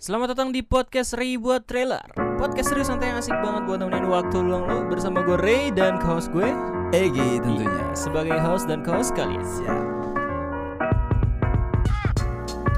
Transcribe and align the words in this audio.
Selamat 0.00 0.32
datang 0.32 0.48
di 0.48 0.64
podcast 0.64 1.12
Ray 1.12 1.36
buat 1.36 1.68
trailer 1.68 2.00
Podcast 2.40 2.72
serius 2.72 2.88
santai 2.88 3.12
yang 3.12 3.20
asik 3.20 3.36
banget 3.36 3.68
buat 3.68 3.84
nemenin 3.84 4.08
waktu 4.08 4.40
luang 4.40 4.64
lo 4.64 4.88
Bersama 4.88 5.20
gue 5.20 5.36
Ray 5.36 5.68
dan 5.76 6.00
co-host 6.00 6.32
gue 6.32 6.48
Egi 6.96 7.36
tentunya. 7.44 7.92
Sebagai 7.92 8.40
host 8.40 8.64
dan 8.64 8.80
co-host 8.80 9.12
kalian 9.12 9.44
Siap. 9.44 9.99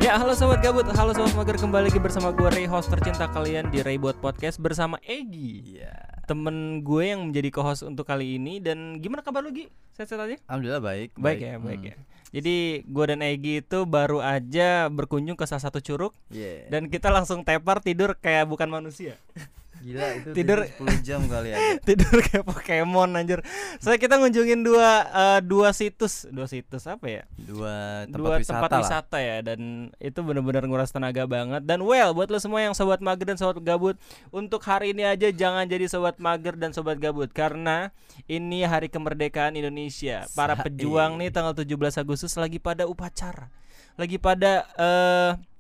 Ya 0.02 0.18
halo 0.18 0.34
sobat 0.34 0.58
gabut, 0.58 0.82
halo 0.84 1.14
sobat 1.14 1.30
mager 1.32 1.56
Kembali 1.56 1.86
lagi 1.86 2.00
bersama 2.02 2.34
gue 2.34 2.48
Ray, 2.50 2.66
host 2.66 2.90
tercinta 2.90 3.30
kalian 3.30 3.70
di 3.70 3.78
Ray 3.80 3.96
buat 3.96 4.18
podcast 4.18 4.58
Bersama 4.58 4.98
Egi 5.00 5.78
Iya. 5.78 5.94
Temen 6.26 6.82
gue 6.82 7.02
yang 7.06 7.30
menjadi 7.30 7.48
co-host 7.50 7.86
untuk 7.86 8.02
kali 8.02 8.34
ini 8.34 8.58
Dan 8.58 8.98
gimana 8.98 9.22
kabar 9.22 9.40
lu 9.40 9.54
Gi? 9.54 9.70
Sehat-sehat 9.94 10.20
aja? 10.20 10.36
Alhamdulillah 10.50 10.82
baik. 10.82 11.08
Baik, 11.14 11.38
ya, 11.40 11.54
baik 11.56 11.80
Hmm. 11.80 11.88
ya 11.88 11.96
Jadi 12.32 12.56
gue 12.82 13.04
dan 13.06 13.20
Egi 13.22 13.54
itu 13.60 13.78
baru 13.86 14.18
aja 14.18 14.90
berkunjung 14.90 15.38
ke 15.38 15.46
salah 15.46 15.62
satu 15.62 15.78
curug 15.78 16.12
Iya. 16.28 16.66
Dan 16.66 16.90
kita 16.90 17.06
langsung 17.06 17.46
tepar 17.46 17.78
tidur 17.78 18.18
kayak 18.18 18.50
bukan 18.50 18.66
manusia 18.68 19.14
Gila 19.82 20.06
itu 20.14 20.28
tidur- 20.30 20.62
tidur 20.70 20.86
10 20.94 21.02
jam 21.02 21.20
kali 21.26 21.48
ya. 21.50 21.58
tidur 21.88 22.14
kayak 22.22 22.44
Pokemon 22.46 23.18
anjir. 23.18 23.42
Saya 23.82 23.98
kita 23.98 24.14
ngunjungin 24.22 24.62
dua 24.62 24.90
eh, 25.10 25.40
dua 25.42 25.74
situs, 25.74 26.30
dua 26.30 26.46
situs 26.46 26.86
apa 26.86 27.06
ya? 27.10 27.22
Dua 27.34 28.06
tempat 28.06 28.18
dua 28.22 28.34
wisata 28.38 28.52
tempat 28.54 28.70
lah. 28.70 28.80
wisata 28.86 29.18
ya 29.18 29.36
dan 29.42 29.90
itu 29.98 30.18
benar-benar 30.22 30.64
nguras 30.70 30.94
tenaga 30.94 31.26
banget. 31.26 31.66
Dan 31.66 31.82
well 31.82 32.14
buat 32.14 32.30
lo 32.30 32.38
semua 32.38 32.62
yang 32.62 32.78
sobat 32.78 33.02
mager 33.02 33.26
dan 33.26 33.38
sobat 33.38 33.58
gabut, 33.58 33.98
untuk 34.30 34.62
hari 34.62 34.94
ini 34.94 35.02
aja 35.02 35.34
jangan 35.34 35.66
jadi 35.66 35.90
sobat 35.90 36.22
mager 36.22 36.54
dan 36.54 36.70
sobat 36.70 37.02
gabut 37.02 37.28
karena 37.34 37.90
ini 38.30 38.62
hari 38.62 38.86
kemerdekaan 38.86 39.58
Indonesia. 39.58 40.30
Para 40.38 40.54
Sae. 40.54 40.70
pejuang 40.70 41.18
nih 41.18 41.34
tanggal 41.34 41.58
17 41.58 41.98
Agustus 41.98 42.38
lagi 42.38 42.62
pada 42.62 42.86
upacara. 42.86 43.50
Lagi 43.98 44.16
pada 44.16 44.64
eh 44.78 45.51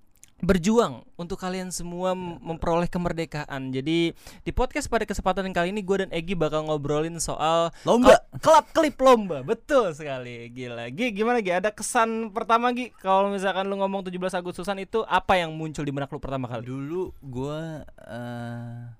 berjuang 0.42 1.06
untuk 1.14 1.38
kalian 1.38 1.70
semua 1.70 2.12
mem- 2.12 2.42
memperoleh 2.42 2.90
kemerdekaan. 2.90 3.70
Jadi 3.70 4.10
di 4.42 4.50
podcast 4.50 4.90
pada 4.90 5.06
kesempatan 5.06 5.46
kali 5.48 5.70
ini 5.70 5.80
gue 5.80 6.02
dan 6.02 6.10
Egi 6.10 6.34
bakal 6.34 6.66
ngobrolin 6.66 7.14
soal 7.16 7.70
Lomba. 7.82 8.18
Klub- 8.18 8.26
klub 8.42 8.64
klip 8.74 8.96
lomba. 8.98 9.40
Betul 9.40 9.94
sekali. 9.94 10.50
Gila. 10.50 10.90
Gi 10.90 11.14
gimana 11.14 11.38
Gi? 11.38 11.54
Ada 11.54 11.70
kesan 11.70 12.34
pertama 12.34 12.74
Gi 12.74 12.90
kalau 12.92 13.30
misalkan 13.30 13.64
lu 13.64 13.78
ngomong 13.78 14.02
17 14.02 14.18
Agustusan 14.34 14.76
itu 14.76 15.06
apa 15.06 15.38
yang 15.38 15.54
muncul 15.54 15.86
di 15.86 15.94
benak 15.94 16.10
lu 16.10 16.18
pertama 16.18 16.50
kali? 16.50 16.66
Dulu 16.66 17.14
gua 17.22 17.86
eh, 18.02 18.90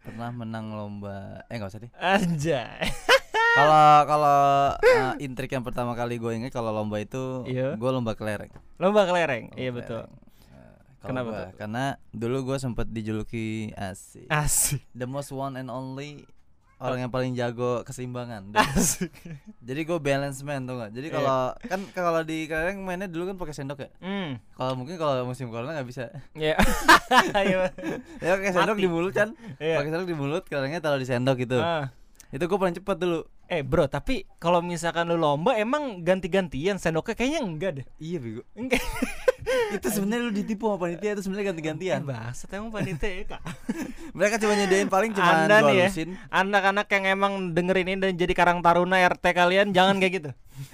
pernah 0.00 0.30
menang 0.34 0.74
lomba. 0.74 1.46
Eh 1.46 1.54
enggak 1.54 1.70
usah 1.70 1.80
deh. 1.80 1.90
Anjay. 1.94 2.82
Kalau 3.48 4.06
kalau 4.06 4.38
eh, 4.78 5.18
intrik 5.18 5.50
yang 5.50 5.62
pertama 5.62 5.90
kali 5.92 6.14
gue 6.14 6.30
ingat 6.30 6.52
kalau 6.52 6.70
lomba 6.70 6.98
itu 6.98 7.42
Iya. 7.42 7.74
gua 7.74 7.90
lomba 7.90 8.14
kelereng. 8.14 8.50
lomba 8.78 9.02
kelereng. 9.02 9.50
Lomba 9.50 9.58
Iya 9.58 9.70
betul. 9.70 10.02
kelereng. 10.06 10.26
Kenapa 10.98 11.30
gua, 11.30 11.38
tuh? 11.38 11.48
Karena 11.58 11.84
dulu 12.10 12.36
gua 12.52 12.58
sempat 12.58 12.90
dijuluki 12.90 13.70
asik. 13.78 14.26
Asik. 14.26 14.82
The 14.94 15.06
most 15.06 15.30
one 15.30 15.54
and 15.54 15.70
only 15.70 16.26
orang 16.78 17.06
yang 17.06 17.12
paling 17.12 17.34
jago 17.34 17.82
keseimbangan. 17.82 18.54
Asik. 18.54 19.10
Jadi 19.62 19.80
gue 19.82 19.98
balance 19.98 20.40
man 20.46 20.62
tuh 20.62 20.78
gak 20.78 20.94
Jadi 20.94 21.10
kalau 21.10 21.50
kan 21.58 21.80
kalau 21.90 22.22
di 22.22 22.46
kelereng 22.46 22.78
mainnya 22.86 23.10
dulu 23.10 23.34
kan 23.34 23.36
pakai 23.36 23.54
sendok 23.54 23.78
ya. 23.82 23.90
Hmm. 23.98 24.38
Kalau 24.54 24.72
mungkin 24.78 24.94
kalau 24.94 25.26
musim 25.26 25.50
corona 25.50 25.74
nggak 25.74 25.88
bisa. 25.90 26.10
Ya. 26.38 26.54
Iya. 27.34 27.74
Ya 28.22 28.30
pakai 28.38 28.52
sendok 28.54 28.78
Mati. 28.78 28.84
di 28.86 28.88
mulut 28.88 29.12
kan. 29.12 29.34
Iya. 29.58 29.82
Pakai 29.82 29.90
sendok 29.90 30.08
di 30.08 30.16
mulut, 30.16 30.42
kelerengnya 30.46 30.78
taruh 30.78 31.02
di 31.02 31.08
sendok 31.08 31.36
gitu. 31.42 31.58
Ah. 31.58 31.90
Itu 32.30 32.46
gue 32.46 32.58
paling 32.58 32.76
cepet 32.78 32.96
dulu. 33.00 33.26
Eh 33.48 33.64
bro, 33.64 33.88
tapi 33.88 34.28
kalau 34.36 34.60
misalkan 34.60 35.08
lu 35.08 35.16
lomba 35.16 35.56
emang 35.56 36.04
ganti-gantian 36.04 36.76
sendoknya 36.76 37.16
kayaknya 37.16 37.40
enggak 37.42 37.70
deh. 37.82 37.86
Iya 37.98 38.18
bego. 38.22 38.42
Enggak. 38.54 38.84
itu 39.74 39.88
sebenarnya 39.88 40.22
lu 40.28 40.32
ditipu 40.32 40.64
sama 40.68 40.78
panitia 40.80 41.10
itu 41.16 41.22
sebenarnya 41.24 41.46
ganti-gantian. 41.52 42.00
Bangsat 42.04 42.50
emang 42.54 42.70
panitia 42.72 43.10
ya, 43.10 43.24
Kak. 43.36 43.42
Mereka 44.16 44.34
cuma 44.40 44.52
nyediain 44.56 44.88
paling 44.88 45.10
cuma 45.14 45.30
Anda 45.44 45.56
dua 45.62 45.68
nih 45.70 45.76
ya, 45.78 45.88
anak-anak 46.32 46.86
yang 46.90 47.04
emang 47.18 47.32
dengerin 47.52 47.88
ini 47.92 48.00
dan 48.00 48.12
jadi 48.16 48.32
karang 48.34 48.60
taruna 48.64 49.00
RT 49.04 49.24
kalian 49.32 49.70
jangan 49.72 50.00
kayak 50.00 50.14
gitu. 50.20 50.30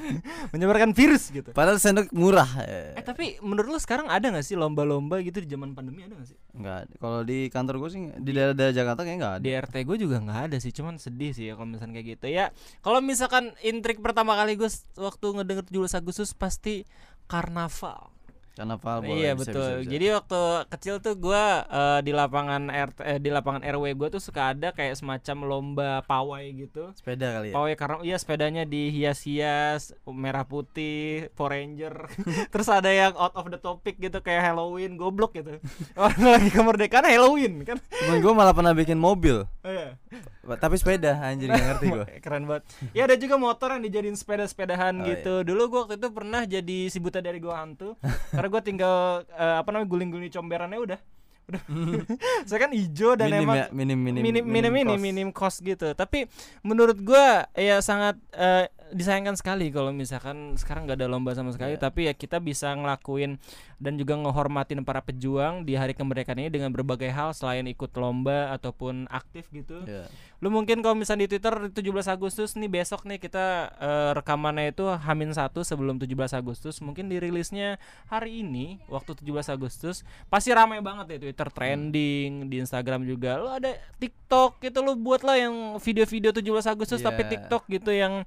Menyebarkan 0.52 0.96
virus 0.96 1.28
gitu. 1.28 1.52
Padahal 1.52 1.76
sendok 1.76 2.08
murah. 2.16 2.48
Eh 2.64 3.04
tapi 3.04 3.36
menurut 3.44 3.76
lu 3.76 3.80
sekarang 3.80 4.08
ada 4.08 4.32
gak 4.32 4.44
sih 4.46 4.56
lomba-lomba 4.56 5.20
gitu 5.20 5.44
di 5.44 5.48
zaman 5.50 5.76
pandemi 5.76 6.08
ada 6.08 6.16
gak 6.16 6.28
sih? 6.32 6.38
Enggak. 6.56 6.88
Kalau 6.96 7.20
di 7.26 7.52
kantor 7.52 7.74
gue 7.84 7.90
sih 7.92 8.00
di 8.16 8.30
daerah-daerah 8.32 8.74
Jakarta 8.74 9.00
kayaknya 9.04 9.18
enggak 9.20 9.34
ada. 9.36 9.44
Di 9.44 9.50
RT 9.52 9.74
gue 9.84 9.96
juga 10.00 10.16
nggak 10.24 10.40
ada 10.50 10.56
sih, 10.56 10.72
cuman 10.72 10.96
sedih 10.96 11.32
sih 11.36 11.44
ya 11.50 11.58
kalau 11.58 11.68
misalkan 11.68 11.92
kayak 11.92 12.06
gitu 12.16 12.26
ya. 12.32 12.44
Kalau 12.80 13.00
misalkan 13.04 13.44
intrik 13.60 14.00
pertama 14.00 14.38
kali 14.38 14.56
gue 14.56 14.70
waktu 14.96 15.26
ngedenger 15.36 15.64
17 15.68 16.00
Agustus 16.00 16.32
pasti 16.32 16.88
karnaval. 17.28 18.13
Karnaval 18.54 19.02
boleh, 19.02 19.18
iya 19.18 19.30
bisa, 19.34 19.50
betul. 19.50 19.66
bisa, 19.66 19.80
bisa. 19.82 19.90
Jadi 19.90 20.06
waktu 20.14 20.42
kecil 20.70 20.94
tuh 21.02 21.14
gua 21.18 21.66
eh, 21.66 22.00
di 22.06 22.12
lapangan 22.14 22.62
RT 22.70 22.98
eh, 23.02 23.18
di 23.18 23.30
lapangan 23.30 23.62
RW 23.66 23.84
gue 23.98 24.08
tuh 24.14 24.22
suka 24.22 24.54
ada 24.54 24.70
kayak 24.70 24.94
semacam 24.94 25.36
lomba 25.46 25.90
pawai 26.06 26.46
gitu. 26.54 26.94
sepeda 26.94 27.34
kali 27.38 27.50
ya. 27.50 27.54
Pawai 27.54 27.74
karena 27.74 27.96
iya 28.06 28.16
sepedanya 28.18 28.62
dihias-hias 28.66 29.94
merah 30.06 30.46
putih, 30.46 31.28
Power 31.34 31.54
Ranger. 31.54 32.10
Terus 32.54 32.68
ada 32.70 32.90
yang 32.90 33.14
out 33.18 33.34
of 33.34 33.46
the 33.50 33.58
topic 33.58 33.98
gitu 33.98 34.18
kayak 34.22 34.42
Halloween, 34.54 34.98
goblok 34.98 35.34
gitu. 35.34 35.58
Orang 35.98 36.22
lagi 36.22 36.50
kemerdekaan 36.50 37.06
Halloween 37.06 37.62
kan. 37.62 37.78
Temen 37.90 38.18
gue 38.22 38.32
malah 38.34 38.54
pernah 38.54 38.74
bikin 38.74 38.98
mobil. 38.98 39.46
Iya. 39.66 39.98
Tapi 40.44 40.74
sepeda 40.76 41.18
anjir 41.24 41.50
gak 41.50 41.64
ngerti 41.74 41.86
gue. 41.90 42.06
Keren 42.24 42.44
banget. 42.46 42.62
Ya 42.92 43.08
ada 43.08 43.16
juga 43.18 43.34
motor 43.40 43.74
yang 43.74 43.82
dijadiin 43.82 44.14
sepeda-sepedahan 44.14 44.94
Oh, 44.94 45.06
gitu. 45.10 45.34
Dulu 45.42 45.62
gua 45.68 45.80
waktu 45.86 45.96
itu 45.98 46.08
pernah 46.14 46.42
jadi 46.46 46.78
si 46.88 46.98
buta 47.02 47.18
dari 47.18 47.42
gua 47.42 47.64
hantu. 47.64 47.98
Karena 48.44 48.60
gua 48.60 48.60
tinggal 48.60 48.96
eh, 49.24 49.56
apa 49.56 49.68
namanya 49.72 49.88
guling-guling 49.88 50.28
comberannya 50.28 50.76
udah. 50.76 51.00
Udah. 51.48 51.62
Saya 52.48 52.68
kan 52.68 52.76
hijau 52.76 53.16
dan 53.16 53.32
minim 53.32 53.48
emang 53.48 53.56
ya, 53.56 53.66
minim 53.72 53.96
minim 53.96 54.20
minim 54.20 54.44
minim 54.44 54.68
minim, 54.68 54.92
cost. 54.92 55.00
minim 55.00 55.28
cost 55.32 55.58
gitu. 55.64 55.88
Tapi 55.96 56.28
menurut 56.60 57.00
gua 57.00 57.48
ya 57.56 57.80
sangat 57.80 58.20
eh, 58.36 58.68
disayangkan 58.94 59.34
sekali 59.34 59.74
kalau 59.74 59.90
misalkan 59.90 60.54
sekarang 60.54 60.86
nggak 60.86 61.02
ada 61.02 61.10
lomba 61.10 61.34
sama 61.34 61.50
sekali. 61.50 61.74
Iya. 61.74 61.82
Tapi 61.82 62.00
ya 62.06 62.14
kita 62.14 62.38
bisa 62.38 62.70
ngelakuin 62.70 63.42
dan 63.82 63.98
juga 63.98 64.14
ngehormatin 64.14 64.86
para 64.86 65.02
pejuang 65.02 65.66
di 65.66 65.74
hari 65.74 65.98
kemerdekaan 65.98 66.38
ini 66.38 66.48
dengan 66.54 66.70
berbagai 66.70 67.10
hal 67.10 67.34
selain 67.34 67.66
ikut 67.66 67.90
lomba 67.98 68.54
ataupun 68.54 69.10
aktif 69.10 69.50
gitu. 69.50 69.82
Iya. 69.82 70.06
Lu 70.38 70.54
mungkin 70.54 70.78
kalau 70.78 70.94
misalnya 70.94 71.26
di 71.26 71.36
Twitter 71.36 71.74
17 71.74 71.82
Agustus 72.06 72.54
nih 72.54 72.70
besok 72.70 73.02
nih 73.02 73.18
kita 73.18 73.74
eh, 73.82 74.10
rekamannya 74.14 74.70
itu 74.70 74.86
Hamin 74.86 75.34
1 75.34 75.50
sebelum 75.66 75.98
17 75.98 76.14
Agustus. 76.38 76.78
Mungkin 76.78 77.10
dirilisnya 77.10 77.82
hari 78.06 78.46
ini 78.46 78.78
waktu 78.86 79.18
17 79.18 79.50
Agustus 79.50 80.06
pasti 80.30 80.54
ramai 80.54 80.78
banget 80.78 81.18
ya 81.18 81.18
Twitter 81.18 81.48
trending, 81.50 82.46
di 82.46 82.56
Instagram 82.62 83.02
juga. 83.02 83.42
Lu 83.42 83.50
ada 83.50 83.74
TikTok 83.98 84.62
gitu 84.62 84.78
lu 84.86 84.94
buatlah 84.94 85.34
yang 85.34 85.82
video-video 85.82 86.30
17 86.30 86.70
Agustus 86.70 87.02
tapi 87.02 87.26
Iya. 87.26 87.30
TikTok 87.34 87.64
gitu 87.72 87.90
yang 87.90 88.22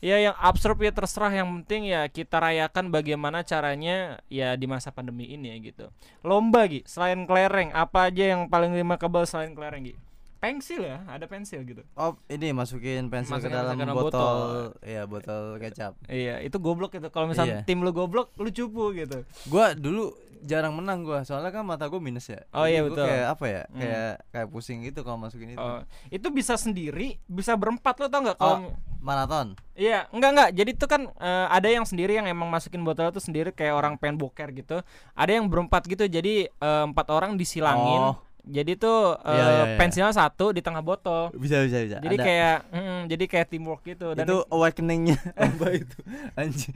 ya 0.00 0.16
yang 0.16 0.36
absurd 0.40 0.80
ya 0.80 0.92
terserah 0.92 1.32
yang 1.32 1.48
penting 1.60 1.92
ya 1.92 2.08
kita 2.08 2.40
rayakan 2.40 2.88
bagaimana 2.88 3.44
caranya 3.44 4.20
ya 4.32 4.56
di 4.56 4.64
masa 4.64 4.90
pandemi 4.90 5.28
ini 5.28 5.52
ya 5.52 5.56
gitu. 5.60 5.86
Lomba 6.24 6.64
Gi, 6.66 6.84
selain 6.88 7.24
kelereng 7.28 7.72
apa 7.76 8.08
aja 8.08 8.36
yang 8.36 8.48
paling 8.48 8.72
remarkable 8.72 9.24
selain 9.28 9.52
kelereng 9.52 9.92
Gi? 9.92 10.09
Pensil 10.40 10.80
ya 10.80 11.04
ada 11.04 11.24
pensil 11.24 11.60
gitu 11.62 11.84
Oh, 11.92 12.16
ini 12.26 12.50
masukin 12.50 13.06
pensil 13.06 13.36
Masukin 13.36 13.52
ke 13.52 13.54
dalam 13.54 13.76
botol, 13.86 14.08
botol. 14.08 14.40
iya 14.82 15.02
botol 15.04 15.60
kecap. 15.60 15.92
iya 16.08 16.40
itu 16.40 16.56
goblok 16.56 16.90
gitu 16.90 17.06
kalau 17.08 17.28
misalnya 17.28 17.60
Iya. 17.60 17.68
tim 17.68 17.80
lu 17.80 17.92
goblok 17.92 18.32
lu 18.34 18.48
cupu 18.48 18.96
gitu 18.96 19.22
Gua 19.46 19.72
dulu 19.72 20.10
jarang 20.40 20.72
menang 20.72 21.04
gua, 21.04 21.20
soalnya 21.20 21.52
kan 21.52 21.60
mata 21.60 21.84
gua 21.84 22.00
minus 22.00 22.24
ya. 22.24 22.40
Oh, 22.48 22.64
Jadi 22.64 22.72
iya, 22.72 22.80
betul. 22.80 23.04
Kayak 23.04 23.26
apa 23.28 23.44
ya? 23.44 23.62
Hmm. 23.68 23.76
Kayak 23.76 24.12
kayak 24.32 24.48
pusing 24.48 24.78
gitu 24.80 25.00
kalau 25.04 25.20
masukin 25.20 25.52
itu. 25.52 25.60
Oh, 25.60 25.84
itu 26.08 26.28
bisa 26.32 26.56
sendiri 26.56 27.20
bisa 27.28 27.52
berempat 27.52 28.00
lo 28.00 28.08
tau 28.08 28.24
nggak 28.24 28.36
Oh, 28.36 28.44
kalau 28.56 28.58
maraton. 28.98 29.52
Iya, 29.76 30.08
enggak 30.08 30.30
enggak. 30.32 30.50
Jadi 30.56 30.70
itu 30.72 30.86
kan 30.88 31.02
eh, 31.12 31.46
ada 31.46 31.68
yang 31.68 31.84
sendiri 31.84 32.16
yang 32.16 32.24
emang 32.24 32.48
masukin 32.48 32.80
botol 32.80 33.12
itu 33.12 33.20
sendiri 33.20 33.52
kayak 33.52 33.76
orang 33.76 34.00
pengen 34.00 34.16
boker 34.16 34.48
gitu. 34.52 34.80
Ada 35.12 35.36
yang 35.36 35.44
berempat 35.44 35.84
gitu. 35.84 36.08
Jadi 36.08 36.48
eh, 36.48 36.84
empat 36.88 37.12
orang 37.12 37.36
disilangin. 37.36 38.16
Oh. 38.16 38.16
Jadi 38.42 38.72
tuh 38.74 39.18
eh, 39.18 39.30
Iya, 39.30 39.44
iya, 39.44 39.62
iya. 39.66 39.76
pensilnya 39.76 40.12
satu 40.12 40.50
di 40.50 40.58
tengah 40.58 40.80
botol. 40.80 41.28
Bisa 41.32 41.60
bisa 41.60 41.78
bisa. 41.80 41.96
Jadi 41.98 42.14
Ada. 42.14 42.24
kayak 42.24 42.56
mm, 42.70 43.00
jadi 43.06 43.24
kayak 43.26 43.46
teamwork 43.48 43.82
gitu 43.84 44.12
dan 44.12 44.22
itu 44.22 44.36
awakeningnya 44.46 45.18
lomba 45.38 45.68
itu 45.72 45.98
anjing 46.34 46.74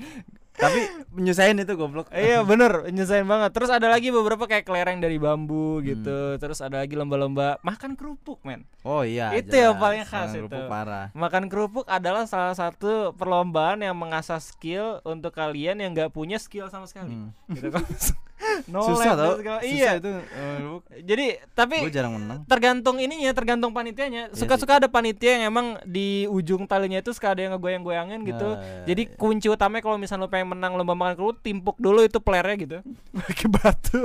tapi 0.55 0.87
menyusahin 1.11 1.59
itu 1.59 1.75
goblok 1.75 2.07
Iya 2.09 2.45
bener 2.47 2.87
nyusahin 2.87 3.25
banget 3.25 3.51
Terus 3.51 3.69
ada 3.69 3.91
lagi 3.91 4.09
beberapa 4.09 4.45
kayak 4.45 4.63
kelereng 4.63 4.99
dari 4.99 5.19
bambu 5.19 5.83
gitu 5.83 6.39
Terus 6.39 6.63
ada 6.63 6.79
lagi 6.79 6.95
lomba-lomba 6.95 7.59
makan 7.61 7.95
kerupuk 7.95 8.39
men 8.43 8.63
oh 8.81 9.03
iya 9.03 9.35
Itu 9.35 9.51
yang 9.51 9.75
jelas. 9.75 9.83
paling 9.83 10.03
khas 10.05 10.15
Makan 10.15 10.31
itu. 10.31 10.39
kerupuk 10.39 10.63
parah 10.69 11.07
Makan 11.13 11.45
kerupuk 11.49 11.87
adalah 11.87 12.25
salah 12.25 12.55
satu 12.55 13.11
perlombaan 13.15 13.83
yang 13.83 13.95
mengasah 13.95 14.39
skill 14.39 15.03
untuk 15.03 15.33
kalian 15.33 15.75
yang 15.77 15.91
nggak 15.91 16.11
punya 16.11 16.39
skill 16.39 16.69
sama 16.69 16.87
sekali 16.87 17.11
Hmm. 17.11 17.35
gitu 17.51 17.69
kan 17.69 17.83
no 18.69 18.83
susah 18.85 19.13
tau. 19.17 19.35
susah 19.41 19.63
iya. 19.65 19.99
itu 19.99 20.11
uh, 20.11 20.79
jadi 21.01 21.43
tapi 21.53 21.87
gue 21.87 21.93
jarang 21.93 22.17
menang. 22.19 22.45
tergantung 22.47 22.97
ininya 23.01 23.33
tergantung 23.33 23.73
panitianya. 23.73 24.31
Iya 24.31 24.37
suka-suka 24.37 24.83
ada 24.83 24.89
panitia 24.91 25.39
yang 25.39 25.55
emang 25.55 25.67
di 25.87 26.29
ujung 26.29 26.69
talinya 26.69 27.01
itu 27.01 27.11
suka 27.15 27.33
ada 27.33 27.41
yang 27.45 27.53
ngegoyang-goyangin 27.57 28.21
gitu. 28.27 28.49
Nah, 28.57 28.85
jadi 28.85 29.03
kunci 29.15 29.47
utamanya 29.49 29.83
kalau 29.85 29.97
misalnya 29.97 30.27
lo 30.27 30.31
pengen 30.31 30.57
menang 30.57 30.77
lomba 30.77 30.95
makan 30.97 31.15
kerupuk 31.17 31.41
timpuk 31.41 31.77
dulu 31.79 32.05
itu 32.05 32.19
playernya 32.21 32.57
gitu. 32.61 32.77
Pakai 33.17 33.49
batu. 33.51 34.01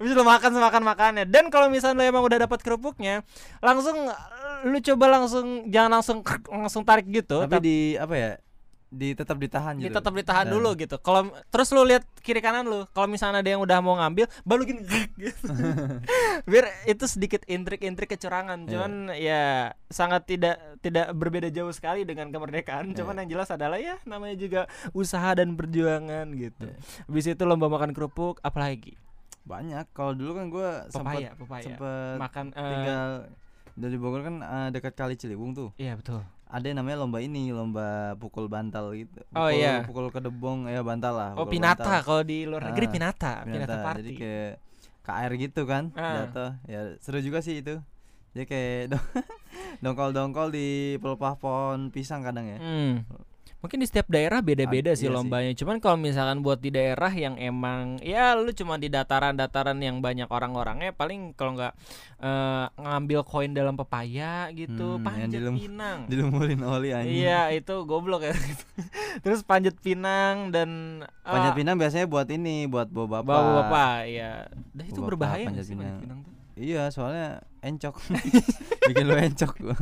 Habis 0.00 0.12
lo 0.12 0.24
makan 0.24 0.50
semakan 0.54 0.82
makannya. 0.82 1.24
Dan 1.28 1.48
kalau 1.52 1.70
misalnya 1.70 2.00
lo 2.00 2.04
emang 2.04 2.24
udah 2.24 2.38
dapat 2.48 2.60
kerupuknya 2.62 3.22
langsung 3.60 3.96
lu 4.64 4.78
coba 4.80 5.06
langsung 5.20 5.68
jangan 5.68 6.00
langsung 6.00 6.18
langsung 6.64 6.82
tarik 6.82 7.06
gitu 7.12 7.44
tapi 7.44 7.60
di 7.60 7.76
apa 8.00 8.14
ya 8.16 8.30
di 8.96 9.12
tetap 9.12 9.36
ditahan 9.36 9.76
Di- 9.76 9.86
gitu 9.86 10.00
tetap 10.00 10.16
ditahan 10.16 10.48
dulu 10.48 10.72
gitu. 10.80 10.96
Kalau 11.04 11.28
terus 11.52 11.68
lu 11.76 11.84
lihat 11.84 12.02
kiri 12.24 12.40
kanan 12.40 12.64
lu, 12.64 12.88
kalau 12.96 13.04
misalnya 13.06 13.44
ada 13.44 13.50
yang 13.52 13.60
udah 13.60 13.78
mau 13.84 14.00
ngambil, 14.00 14.24
baru 14.42 14.64
gini 14.64 14.82
gitu. 15.22 15.46
Biar 16.50 16.72
itu 16.88 17.04
sedikit 17.04 17.44
intrik-intrik 17.44 18.16
kecurangan. 18.16 18.64
Iya. 18.64 18.70
Cuman 18.72 18.92
ya 19.12 19.42
sangat 19.92 20.24
tidak 20.24 20.56
tidak 20.80 21.12
berbeda 21.12 21.52
jauh 21.52 21.70
sekali 21.70 22.08
dengan 22.08 22.32
kemerdekaan. 22.32 22.96
Cuman 22.96 23.20
yang 23.22 23.36
jelas 23.36 23.52
adalah 23.52 23.76
ya 23.76 24.00
namanya 24.08 24.40
juga 24.40 24.64
usaha 24.96 25.36
dan 25.36 25.52
perjuangan 25.52 26.32
gitu. 26.32 26.66
Iya. 26.66 26.80
Habis 27.06 27.24
itu 27.36 27.42
lomba 27.44 27.68
makan 27.68 27.92
kerupuk 27.92 28.40
apalagi? 28.40 28.96
banyak 29.46 29.86
kalau 29.94 30.12
dulu 30.12 30.30
kan 30.34 30.46
gue 30.50 30.68
sempat 30.90 31.22
sempat 31.38 32.18
Makan 32.18 32.46
eh, 32.50 32.66
tinggal 32.66 33.06
dari 33.78 33.96
Bogor 33.96 34.26
kan 34.26 34.36
eh, 34.42 34.68
dekat 34.74 34.98
kali 34.98 35.14
Ciliwung 35.14 35.54
tuh 35.54 35.70
Iya 35.78 35.94
betul. 35.94 36.26
Ada 36.46 36.62
yang 36.62 36.78
namanya 36.78 36.98
lomba 36.98 37.18
ini 37.18 37.50
lomba 37.50 37.86
pukul 38.16 38.46
bantal 38.46 38.94
gitu 38.94 39.18
Oh, 39.30 39.46
Pukul- 39.46 39.56
iya. 39.56 39.82
pukul 39.82 40.06
kedebong 40.08 40.66
ya 40.66 40.80
bantal 40.80 41.12
lah 41.12 41.30
Oh 41.34 41.44
pinata 41.44 42.00
kalau 42.00 42.22
di 42.22 42.42
luar 42.42 42.62
negeri 42.64 42.86
Ah, 42.86 42.92
pinata, 42.92 43.32
pinata, 43.42 43.66
Pinata. 43.66 43.76
party. 43.82 43.98
jadi 43.98 44.12
kayak 44.14 44.52
KR 45.02 45.32
gitu 45.36 45.62
kan 45.64 45.84
Ah. 45.92 46.24
jatuh 46.24 46.50
ya 46.64 46.80
seru 46.98 47.18
juga 47.18 47.38
sih 47.40 47.60
itu 47.60 47.78
jadi 48.32 48.44
kayak 48.44 48.82
dong- 48.92 49.10
dongkol-dongkol 49.80 50.48
di 50.50 50.68
pelepah 50.96 51.34
pohon 51.36 51.88
pisang 51.88 52.22
kadang 52.22 52.46
ya 52.46 52.58
Hmm. 52.58 53.02
Mungkin 53.66 53.78
di 53.78 53.86
setiap 53.86 54.06
daerah 54.06 54.38
beda-beda 54.38 54.92
sih 54.92 55.04
iya 55.04 55.10
sih. 55.10 55.12
lombanya. 55.12 55.52
Cuman 55.52 55.76
kalau 55.76 55.96
misalkan 55.96 56.38
buat 56.38 56.56
di 56.56 56.70
daerah 56.70 57.10
yang 57.10 57.34
emang 57.36 57.98
ya 57.98 58.32
lu 58.32 58.50
cuma 58.52 58.74
di 58.76 58.86
dataran-dataran 58.86 59.74
yang 59.76 59.98
banyak 59.98 60.26
orang-orangnya 60.26 60.90
paling 60.92 61.34
kalau 61.34 61.52
nggak 61.52 61.74
eh, 62.18 62.66
ngambil 62.72 63.20
koin 63.22 63.50
dalam 63.50 63.74
pepaya 63.74 64.46
gitu, 64.50 64.96
Hmm, 64.96 65.02
panjat 65.02 65.28
dilem- 65.32 65.58
pinang. 65.58 65.98
dilumurin 66.10 66.62
oli 66.62 66.90
anjing 66.90 67.20
Iya, 67.20 67.50
itu 67.52 67.74
goblok 67.82 68.22
ya. 68.22 68.32
Terus 69.24 69.42
panjat 69.42 69.74
pinang 69.76 70.48
dan 70.48 70.70
eh, 71.02 71.26
panjat 71.26 71.52
pinang 71.52 71.74
biasanya 71.74 72.06
buat 72.06 72.28
ini 72.28 72.64
buat 72.64 72.86
bawa 72.86 73.18
bapak 73.18 73.26
bawa 73.26 73.50
bapak 73.60 73.96
ya. 74.06 74.30
Dah 74.70 74.84
itu 74.84 75.00
berbahaya 75.00 75.42
bapak 75.42 75.50
nggak 75.50 75.50
panjat 75.52 75.64
sih 75.64 75.74
panjat 75.74 75.90
pinang. 75.90 76.00
pinang 76.00 76.18
tuh? 76.22 76.32
iya 76.56 76.88
soalnya 76.88 77.44
encok 77.66 77.94
bikin 78.88 79.04
lu 79.04 79.14
encok 79.14 79.52
gua. 79.58 79.76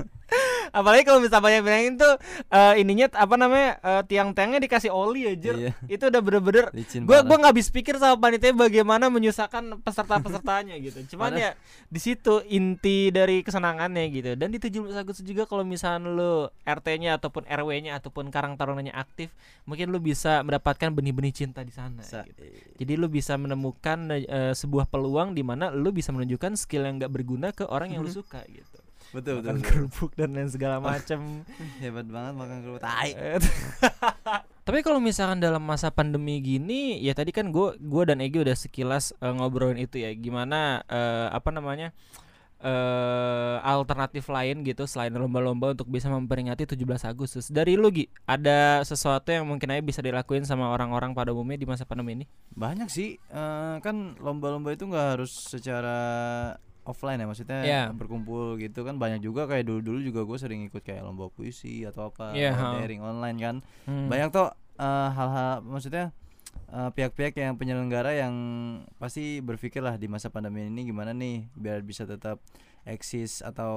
Apalagi 0.75 1.07
kalau 1.07 1.23
misalnya 1.23 1.45
banyak 1.45 1.63
pinangin 1.63 1.95
tuh 1.95 2.15
eh, 2.51 2.83
ininya 2.83 3.07
apa 3.15 3.35
namanya 3.37 3.69
eh, 3.79 4.03
tiang-tiangnya 4.09 4.59
dikasih 4.59 4.91
oli 4.91 5.29
aja. 5.29 5.53
Iya. 5.55 5.73
Itu 5.87 6.09
udah 6.09 6.19
bener-bener 6.19 6.65
gue 6.75 7.19
gue 7.21 7.37
nggak 7.37 7.53
habis 7.53 7.69
pikir 7.69 8.01
sama 8.01 8.17
panitia 8.17 8.51
bagaimana 8.51 9.07
menyusahkan 9.07 9.79
peserta-pesertanya 9.83 10.75
gitu 10.81 11.15
cuman 11.15 11.37
Padahal- 11.37 11.43
ya 11.43 11.51
di 11.87 12.01
situ 12.01 12.43
inti 12.47 13.11
dari 13.11 13.45
kesenangannya 13.45 14.05
gitu 14.11 14.31
dan 14.35 14.49
di 14.51 14.59
17 14.59 14.95
Agustus 14.95 15.23
juga 15.23 15.45
kalau 15.45 15.63
misalnya 15.63 16.09
lu 16.11 16.33
RT-nya 16.65 17.21
ataupun 17.21 17.47
RW-nya 17.47 17.99
ataupun 17.99 18.33
Karang 18.33 18.59
Tarunanya 18.59 18.95
aktif 18.97 19.31
mungkin 19.65 19.91
lu 19.91 20.01
bisa 20.01 20.43
mendapatkan 20.43 20.91
benih-benih 20.91 21.35
cinta 21.35 21.61
di 21.63 21.71
sana 21.71 22.03
Sa- 22.03 22.25
gitu. 22.27 22.43
jadi 22.81 22.93
lu 22.99 23.07
bisa 23.07 23.37
menemukan 23.37 23.99
eh, 24.11 24.53
sebuah 24.55 24.89
peluang 24.89 25.37
di 25.37 25.43
mana 25.47 25.71
lu 25.71 25.91
bisa 25.91 26.11
menunjukkan 26.11 26.57
skill 26.59 26.87
yang 26.87 26.99
nggak 26.99 27.13
berguna 27.13 27.51
ke 27.53 27.67
orang 27.75 27.91
yang 27.91 28.07
lu 28.07 28.11
suka 28.11 28.47
gitu 28.47 28.79
betul 29.15 29.43
betul, 29.43 29.55
makan 29.55 29.57
betul. 29.61 29.67
kerupuk 29.71 30.11
dan 30.19 30.31
lain 30.35 30.51
segala 30.51 30.79
macam 30.79 31.43
hebat 31.83 32.07
banget 32.07 32.33
makan 32.35 32.59
kerupuk 32.63 32.83
tai 32.83 33.13
Tapi 34.65 34.81
kalau 34.81 34.97
misalkan 34.97 35.45
dalam 35.45 35.61
masa 35.61 35.93
pandemi 35.93 36.41
gini, 36.41 36.97
ya 37.05 37.13
tadi 37.13 37.37
kan 37.37 37.53
gue 37.53 37.77
gua 37.85 38.09
dan 38.09 38.25
Egi 38.25 38.41
udah 38.41 38.57
sekilas 38.57 39.13
eh, 39.21 39.29
ngobrolin 39.29 39.77
itu 39.77 40.01
ya, 40.01 40.09
gimana 40.17 40.81
eh, 40.89 41.29
apa 41.29 41.53
namanya 41.53 41.93
eh 42.65 43.57
alternatif 43.61 44.25
lain 44.33 44.65
gitu 44.65 44.89
selain 44.89 45.13
lomba-lomba 45.13 45.77
untuk 45.77 45.85
bisa 45.93 46.09
memperingati 46.09 46.65
17 46.65 46.81
Agustus. 47.05 47.53
Dari 47.53 47.77
lu 47.77 47.93
Gi, 47.93 48.09
ada 48.25 48.81
sesuatu 48.89 49.29
yang 49.29 49.45
mungkin 49.45 49.69
aja 49.69 49.85
bisa 49.85 50.01
dilakuin 50.01 50.49
sama 50.49 50.73
orang-orang 50.73 51.13
pada 51.13 51.37
umumnya 51.37 51.61
di 51.61 51.69
masa 51.69 51.85
pandemi 51.85 52.25
ini? 52.25 52.27
banyak 52.55 52.89
sih 52.89 53.21
eh, 53.21 53.77
kan 53.85 54.17
lomba-lomba 54.17 54.73
itu 54.73 54.89
nggak 54.89 55.19
harus 55.19 55.29
secara 55.35 55.99
offline 56.85 57.17
ya 57.17 57.25
maksudnya 57.25 57.61
Iya. 57.61 57.83
berkumpul 57.91 58.57
gitu 58.57 58.81
kan 58.81 58.97
banyak 58.97 59.21
juga 59.21 59.45
kayak 59.45 59.65
dulu-dulu 59.65 59.99
juga 60.01 60.21
gue 60.23 60.39
sering 60.39 60.61
ikut 60.65 60.81
kayak 60.81 61.01
lomba 61.01 61.29
puisi 61.29 61.83
atau 61.83 62.09
apa 62.09 62.37
lomba 62.53 62.77
ha. 62.77 62.79
daring 62.79 63.01
online 63.01 63.39
kan 63.39 63.57
Hmm. 63.85 64.07
banyak 64.07 64.29
tuh 64.31 64.49
eh, 64.75 65.09
hal-hal 65.11 65.61
maksudnya 65.61 66.13
eh, 66.67 66.91
pihak-pihak 66.91 67.35
yang 67.35 67.55
penyelenggara 67.55 68.15
yang 68.15 68.35
pasti 68.97 69.39
berpikir 69.39 69.81
lah 69.81 69.95
di 69.95 70.07
masa 70.07 70.29
pandemi 70.29 70.65
ini 70.65 70.85
gimana 70.85 71.11
nih 71.11 71.49
biar 71.53 71.81
bisa 71.81 72.05
tetap 72.05 72.39
eksis 72.85 73.41
atau 73.41 73.73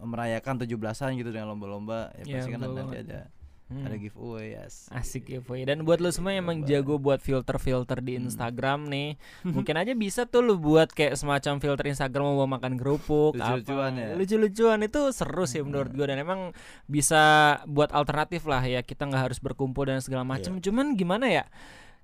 merayakan 0.00 0.58
17-an 0.58 1.10
gitu 1.16 1.30
dengan 1.30 1.50
lomba-lomba 1.50 2.14
ya 2.14 2.22
Iya, 2.22 2.34
pasti 2.38 2.50
kan 2.50 2.60
nanti 2.62 2.96
ada 3.02 3.20
Hmm. 3.68 3.84
ada 3.84 3.94
giveaway 3.94 4.56
yes. 4.56 4.88
Asik 4.88 5.28
ya 5.28 5.38
Boy 5.38 5.60
Dan 5.62 5.84
buat 5.84 6.00
lu 6.00 6.08
semua 6.08 6.32
yang 6.32 6.40
emang 6.42 6.64
jago 6.64 6.96
buat 6.96 7.20
filter-filter 7.20 8.00
di 8.00 8.16
Hmm. 8.16 8.24
Instagram 8.24 8.88
nih 8.88 9.20
Mungkin 9.54 9.76
aja 9.76 9.92
bisa 9.92 10.24
tuh 10.24 10.40
lu 10.40 10.56
buat 10.56 10.88
kayak 10.88 11.12
semacam 11.14 11.56
filter 11.58 11.84
Instagram 11.86 12.32
mau 12.32 12.48
makan 12.48 12.74
kerupuk 12.74 13.36
Lucu-lucuan 13.36 13.92
ya. 13.94 14.08
Lucu-lucuan 14.14 14.80
itu 14.80 15.00
seru 15.10 15.44
sih 15.44 15.60
menurut 15.60 15.90
gue 15.90 16.00
Dan 16.02 16.16
emang 16.18 16.56
bisa 16.84 17.20
buat 17.64 17.88
alternatif 17.90 18.44
lah 18.44 18.60
ya 18.60 18.80
Kita 18.80 19.04
nggak 19.04 19.28
harus 19.28 19.38
berkumpul 19.38 19.84
dan 19.84 20.00
segala 20.00 20.24
macam 20.24 20.56
Iya. 20.56 20.64
Cuman 20.64 20.92
gimana 20.92 21.28
ya 21.28 21.44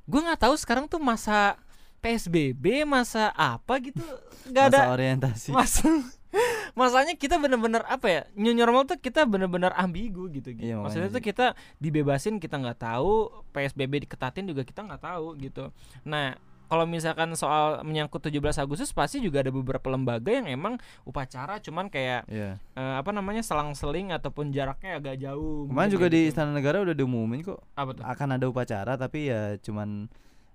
Gue 0.05 0.21
nggak 0.21 0.45
tahu 0.45 0.55
sekarang 0.55 0.85
tuh 0.85 0.99
masa 0.99 1.57
PSBB 1.99 2.85
Masa 2.85 3.33
apa 3.33 3.81
gitu 3.81 4.05
Gak 4.47 4.69
masa 4.69 4.85
ada 4.85 4.93
orientasi 4.93 5.49
masa 5.49 5.89
masanya 6.79 7.15
kita 7.15 7.39
bener-bener 7.39 7.83
apa 7.87 8.07
ya 8.11 8.23
new 8.35 8.53
normal 8.53 8.85
tuh 8.85 8.99
kita 8.99 9.25
bener-bener 9.25 9.71
ambigu 9.75 10.27
gitu, 10.31 10.51
gitu. 10.53 10.75
Iya, 10.75 10.83
maksudnya 10.83 11.11
tuh 11.11 11.23
kita 11.23 11.47
dibebasin 11.79 12.43
kita 12.43 12.59
nggak 12.59 12.79
tahu 12.83 13.31
psbb 13.51 14.05
diketatin 14.09 14.51
juga 14.51 14.67
kita 14.67 14.83
nggak 14.83 15.03
tahu 15.03 15.39
gitu 15.39 15.71
nah 16.03 16.35
kalau 16.65 16.89
misalkan 16.89 17.29
soal 17.37 17.85
menyangkut 17.85 18.25
17 18.25 18.41
Agustus 18.57 18.91
pasti 18.91 19.21
juga 19.21 19.45
ada 19.45 19.53
beberapa 19.53 19.85
lembaga 19.93 20.33
yang 20.33 20.49
emang 20.49 20.75
upacara 21.05 21.61
cuman 21.61 21.93
kayak 21.93 22.25
Iya. 22.27 22.57
eh, 22.57 22.95
apa 22.99 23.13
namanya 23.13 23.45
selang-seling 23.45 24.11
ataupun 24.11 24.51
jaraknya 24.51 24.99
agak 24.99 25.21
jauh 25.21 25.69
Kemarin 25.71 25.91
juga 25.93 26.09
kayak 26.09 26.15
di 26.17 26.21
gitu. 26.25 26.31
Istana 26.35 26.51
Negara 26.57 26.83
udah 26.83 26.97
diumumin 26.97 27.45
kok 27.45 27.61
apa 27.77 27.91
tuh 27.95 28.03
akan 28.03 28.29
ada 28.41 28.47
upacara 28.49 28.93
tapi 28.97 29.29
ya 29.29 29.55
cuman 29.61 30.09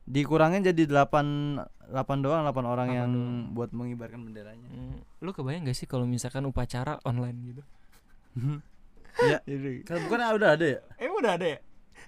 dikurangin 0.10 0.66
jadi 0.66 0.90
8 0.90 1.94
8 1.94 2.26
doang 2.26 2.42
8 2.42 2.66
orang 2.66 2.88
Delapan 2.90 2.98
yang 2.98 3.10
doang. 3.14 3.54
buat 3.54 3.70
mengibarkan 3.70 4.26
benderanya. 4.26 4.66
Hmm, 4.68 4.98
lu 5.22 5.30
kebayang 5.30 5.70
gak 5.70 5.78
sih 5.78 5.86
kalau 5.86 6.10
misalkan 6.10 6.50
upacara 6.50 6.98
online 7.06 7.38
gitu 7.46 7.64
Ya. 9.20 9.44
Kan 9.84 10.08
bukan 10.08 10.20
udah 10.34 10.56
ada 10.56 10.66
ya? 10.66 10.80
Emang 10.96 11.20
udah 11.20 11.34
ada 11.36 11.46
ya? 11.46 11.60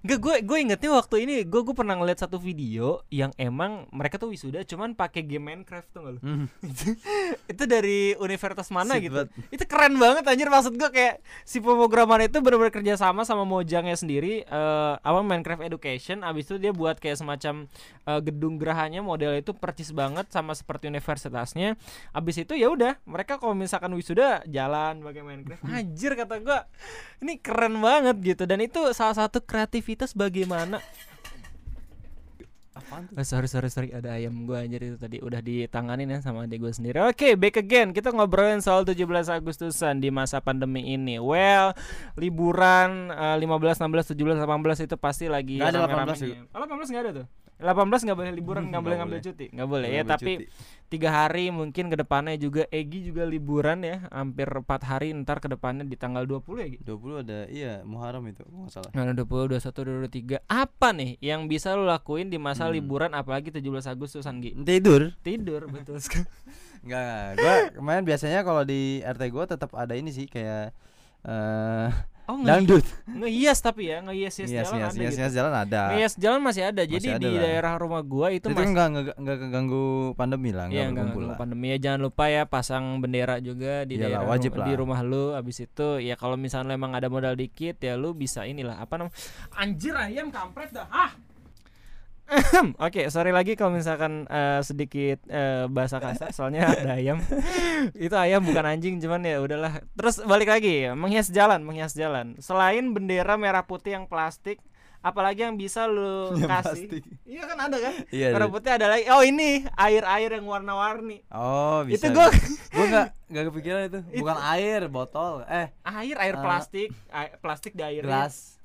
Enggak 0.02 0.18
gue 0.18 0.36
gue 0.42 0.58
ingetnya 0.66 0.90
waktu 0.98 1.16
ini 1.30 1.34
gue 1.46 1.62
gue 1.62 1.76
pernah 1.78 1.94
ngeliat 1.94 2.26
satu 2.26 2.42
video 2.42 3.06
yang 3.14 3.30
emang 3.38 3.86
mereka 3.94 4.18
tuh 4.18 4.34
wisuda 4.34 4.66
cuman 4.66 4.98
pakai 4.98 5.22
game 5.22 5.46
Minecraft 5.46 5.88
tuh 5.94 6.02
gak 6.02 6.14
lu? 6.18 6.20
Hmm. 6.26 6.46
itu 7.54 7.64
dari 7.70 8.18
universitas 8.18 8.74
mana 8.74 8.98
Sip 8.98 9.06
gitu? 9.06 9.22
Itu 9.54 9.64
keren 9.70 10.02
banget 10.02 10.26
anjir. 10.26 10.50
Maksud 10.50 10.74
gue 10.74 10.90
kayak 10.90 11.22
si 11.46 11.62
pemrograman 11.62 12.26
itu 12.26 12.42
benar-benar 12.42 12.74
kerja 12.74 12.98
sama 12.98 13.30
sama 13.30 13.46
Mojangnya 13.46 13.94
sendiri 13.94 14.42
eh 14.42 14.94
apa 14.98 15.22
Minecraft 15.22 15.70
Education. 15.70 16.26
Abis 16.26 16.50
itu 16.50 16.58
dia 16.58 16.74
buat 16.74 16.98
kayak 16.98 17.22
semacam 17.22 17.70
eh, 18.10 18.20
gedung 18.26 18.58
gerahanya 18.58 19.06
model 19.06 19.38
itu 19.38 19.54
percis 19.54 19.94
banget 19.94 20.34
sama 20.34 20.58
seperti 20.58 20.90
universitasnya. 20.90 21.78
Abis 22.10 22.42
itu 22.42 22.58
ya 22.58 22.74
udah 22.74 22.98
mereka 23.06 23.38
kalau 23.38 23.54
misalkan 23.54 23.94
wisuda 23.94 24.42
jalan 24.50 25.06
pakai 25.06 25.22
Minecraft. 25.22 25.62
Anjir 25.78 26.18
kata 26.18 26.42
gue 26.42 26.60
ini 27.22 27.38
keren 27.38 27.78
banget 27.78 28.18
gitu. 28.26 28.50
Dan 28.50 28.66
itu 28.66 28.82
salah 28.98 29.14
satu 29.14 29.46
kreativitas 29.46 29.91
bagaimana 30.16 30.80
Apaan 32.72 33.04
tuh? 33.04 33.20
Oh, 33.20 33.26
sorry 33.28 33.52
sorry 33.52 33.68
sorry 33.68 33.90
ada 33.92 34.16
ayam 34.16 34.48
gua 34.48 34.64
anjir 34.64 34.80
itu 34.80 34.96
tadi 34.96 35.20
udah 35.20 35.44
ditanganin 35.44 36.08
ya 36.08 36.24
sama 36.24 36.48
adik 36.48 36.64
gue 36.64 36.72
sendiri. 36.72 37.04
Oke, 37.04 37.36
back 37.36 37.60
again. 37.60 37.92
Kita 37.92 38.16
ngobrolin 38.16 38.64
soal 38.64 38.88
17 38.88 39.28
Agustusan 39.28 40.00
di 40.00 40.08
masa 40.08 40.40
pandemi 40.40 40.96
ini. 40.96 41.20
Well, 41.20 41.76
liburan 42.16 43.12
eh, 43.12 43.36
15, 43.44 43.76
16, 43.76 44.16
17, 44.16 44.40
18 44.48 44.88
itu 44.88 44.96
pasti 44.96 45.28
lagi 45.28 45.60
Nggak 45.60 45.68
ada 45.68 45.80
18 45.84 45.92
rame-ramenya. 45.92 46.40
Oh, 46.56 46.64
18 46.64 46.92
enggak 46.96 47.04
ada 47.04 47.12
tuh. 47.12 47.28
18 47.62 47.78
nggak 48.04 48.18
boleh 48.18 48.32
liburan, 48.32 48.64
nggak 48.64 48.70
Nggak 48.70 48.82
boleh 48.82 48.98
ngambil 48.98 49.14
boleh. 49.16 49.28
cuti, 49.30 49.46
nggak 49.48 49.70
boleh 49.70 49.88
ya. 49.88 49.94
Ngambil 49.96 50.12
Tapi 50.12 50.32
cuti. 50.34 50.46
tiga 50.88 51.10
hari 51.14 51.46
mungkin 51.48 51.86
ke 51.88 51.96
depannya 51.96 52.36
juga 52.36 52.66
Egi 52.68 53.00
juga 53.04 53.24
liburan 53.24 53.80
ya, 53.82 54.10
hampir 54.10 54.44
empat 54.46 54.82
hari 54.82 55.14
ntar 55.16 55.38
ke 55.38 55.48
depannya 55.48 55.82
di 55.82 55.94
tanggal 55.94 56.26
20 56.26 56.42
ya. 56.58 56.68
Gi? 56.68 56.80
20 56.82 57.22
ada 57.22 57.40
iya 57.48 57.74
Muharram 57.82 58.26
itu 58.26 58.42
kalau 58.42 58.66
nggak 58.66 58.74
salah. 58.74 58.92
Nah, 58.92 59.14
20, 59.14 59.24
21, 59.54 59.62
23 60.10 60.42
Apa 60.44 60.90
nih 60.90 61.16
yang 61.20 61.46
bisa 61.46 61.72
lo 61.72 61.84
lakuin 61.84 62.28
di 62.28 62.36
masa 62.36 62.66
Hmm. 62.66 62.74
liburan 62.74 63.12
apalagi 63.12 63.50
17 63.50 63.62
Agustus 63.86 64.26
Anggi? 64.26 64.58
Tidur. 64.58 65.14
Tidur 65.22 65.70
betul 65.72 65.98
sekali. 65.98 66.26
Enggak, 66.82 67.38
gua 67.38 67.54
kemarin 67.74 68.04
biasanya 68.04 68.42
kalau 68.42 68.64
di 68.64 69.00
RT 69.00 69.22
gua 69.30 69.46
tetap 69.46 69.70
ada 69.72 69.94
ini 69.94 70.10
sih 70.10 70.26
kayak 70.26 70.74
eh 71.22 71.90
Oh, 72.32 72.38
nge 72.38 72.48
dangdut. 72.48 72.84
ngehias 73.06 73.60
tapi 73.60 73.82
ya, 73.86 74.00
ngehias 74.00 74.34
hias 74.34 74.48
Iya, 74.48 74.62
jalan 74.62 74.72
iya, 74.72 74.80
ada 74.82 74.96
iya, 74.96 75.04
gitu. 75.04 75.20
iya, 75.20 75.28
jalan 75.30 75.54
ada. 75.54 75.82
Ngehias 75.90 76.14
jalan 76.16 76.40
masih 76.40 76.64
ada. 76.64 76.82
Jadi 76.82 76.96
Masih 77.04 77.12
ada 77.12 77.20
di 77.22 77.30
lah. 77.30 77.42
daerah 77.44 77.74
rumah 77.76 78.02
gua 78.02 78.28
itu, 78.30 78.48
Itu, 78.48 78.56
masih 78.56 78.72
enggak 78.72 78.88
enggak 79.14 79.38
keganggu 79.38 79.84
pandemi 80.14 80.50
lah, 80.50 80.66
enggak 80.66 80.88
berkumpul 80.88 80.96
enggak 81.20 81.28
lah. 81.28 81.38
pandemi 81.38 81.66
ya 81.68 81.78
jangan 81.78 82.00
lupa 82.02 82.24
ya 82.26 82.44
pasang 82.46 82.84
bendera 82.98 83.36
juga 83.38 83.84
di 83.84 83.94
Iyalah, 83.94 84.08
daerah 84.08 84.22
wajib 84.26 84.52
ru- 84.54 84.60
di 84.62 84.72
lah. 84.72 84.80
rumah 84.80 85.00
lu 85.02 85.24
abis 85.34 85.58
itu 85.62 85.88
ya 86.00 86.16
kalau 86.16 86.36
misalnya 86.36 86.72
emang 86.72 86.92
ada 86.92 87.06
modal 87.06 87.34
dikit 87.34 87.76
ya 87.78 87.94
lu 87.94 88.14
bisa 88.14 88.44
inilah 88.44 88.78
apa 88.78 88.96
namanya 88.96 89.16
anjir 89.54 89.92
ayam 89.94 90.30
kampret 90.30 90.72
dah 90.72 90.88
ah 90.88 91.12
Oke, 92.80 93.12
sorry 93.12 93.36
lagi 93.36 93.60
kalau 93.60 93.76
misalkan 93.76 94.24
eh, 94.26 94.64
sedikit 94.64 95.20
eh, 95.28 95.68
bahasa 95.68 96.00
kasar 96.00 96.32
soalnya 96.32 96.72
ada 96.72 96.96
ayam. 96.96 97.20
Itu 98.08 98.16
ayam 98.16 98.48
bukan 98.48 98.64
anjing 98.64 99.04
cuman 99.04 99.20
ya 99.22 99.44
udahlah. 99.44 99.84
Terus 99.94 100.24
balik 100.24 100.48
lagi, 100.48 100.88
menghias 100.96 101.28
jalan, 101.28 101.60
menghias 101.62 101.92
jalan. 101.92 102.40
Selain 102.40 102.88
bendera 102.96 103.36
merah 103.36 103.68
putih 103.68 104.00
yang 104.00 104.08
plastik, 104.08 104.64
apalagi 105.04 105.44
yang 105.44 105.60
bisa 105.60 105.92
lu 105.92 106.32
Yang 106.40 106.48
kasih? 106.48 106.88
plastik. 106.88 107.04
Iya 107.28 107.44
kan 107.44 107.58
ada 107.60 107.78
kan? 107.84 107.94
Iya. 108.08 108.28
merah 108.32 108.48
iya. 108.48 108.56
putih 108.56 108.72
ada 108.72 108.86
lagi. 108.88 109.04
Oh, 109.12 109.24
ini 109.28 109.50
air-air 109.76 110.30
yang 110.32 110.48
warna-warni. 110.48 111.18
Oh, 111.28 111.84
bisa. 111.84 112.08
itu 112.08 112.16
gua 112.16 112.32
gua 112.80 112.86
enggak 112.88 113.08
enggak 113.28 113.44
kepikiran 113.52 113.82
itu. 113.92 114.00
Bukan 114.24 114.38
air, 114.40 114.80
botol. 114.88 115.44
Eh, 115.52 115.68
air 115.84 116.16
air 116.16 116.36
Ah. 116.40 116.44
plastik 116.48 116.96
air, 117.12 117.36
plastik 117.44 117.76
di 117.76 117.84
air 117.84 118.08
gelas. 118.08 118.56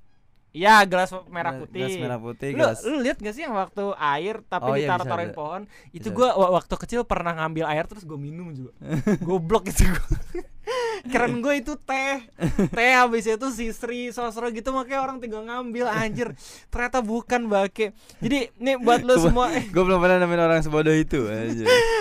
Ya 0.56 0.80
gelas 0.88 1.12
merah 1.28 1.52
putih. 1.54 1.84
Gelas 1.84 1.96
merah 2.00 2.18
putih, 2.18 2.48
lu 2.50 2.58
gelas. 2.58 2.80
lu 2.80 2.96
lihat 2.98 3.20
gak 3.20 3.34
sih 3.36 3.44
yang 3.44 3.52
waktu 3.52 3.84
air 3.92 4.40
tapi 4.42 4.64
Oh, 4.64 4.72
iya, 4.72 4.88
ditaruh 4.88 5.04
bisa, 5.04 5.12
taruhin 5.12 5.28
bisa. 5.28 5.36
pohon 5.36 5.62
itu 5.92 6.08
wa- 6.10 6.52
waktu 6.54 6.74
kecil 6.78 7.00
pernah 7.04 7.36
ngambil 7.36 7.68
air 7.68 7.84
terus 7.84 8.02
gue 8.02 8.16
minum 8.16 8.48
juga. 8.50 8.72
Goblok 9.28 9.68
itu 9.68 9.84
gua. 9.84 10.08
Keren 11.06 11.38
gue 11.38 11.54
itu 11.56 11.78
teh. 11.78 12.26
Teh 12.72 12.92
habis 12.96 13.22
itu 13.22 13.46
sisri 13.52 14.10
sosro 14.10 14.50
gitu 14.50 14.72
makanya 14.72 15.04
orang 15.04 15.20
tinggal 15.20 15.44
ngambil 15.44 15.86
anjir. 15.86 16.32
Ternyata 16.72 16.98
bukan 16.98 17.46
bake. 17.46 17.92
Jadi 18.18 18.50
nih 18.56 18.74
buat 18.76 19.04
lu 19.04 19.14
semua. 19.14 19.52
Gue 19.70 19.82
belum 19.84 20.00
pernah 20.00 20.18
nemuin 20.18 20.42
orang 20.42 20.60
sebodoh 20.60 20.90
itu 20.90 21.28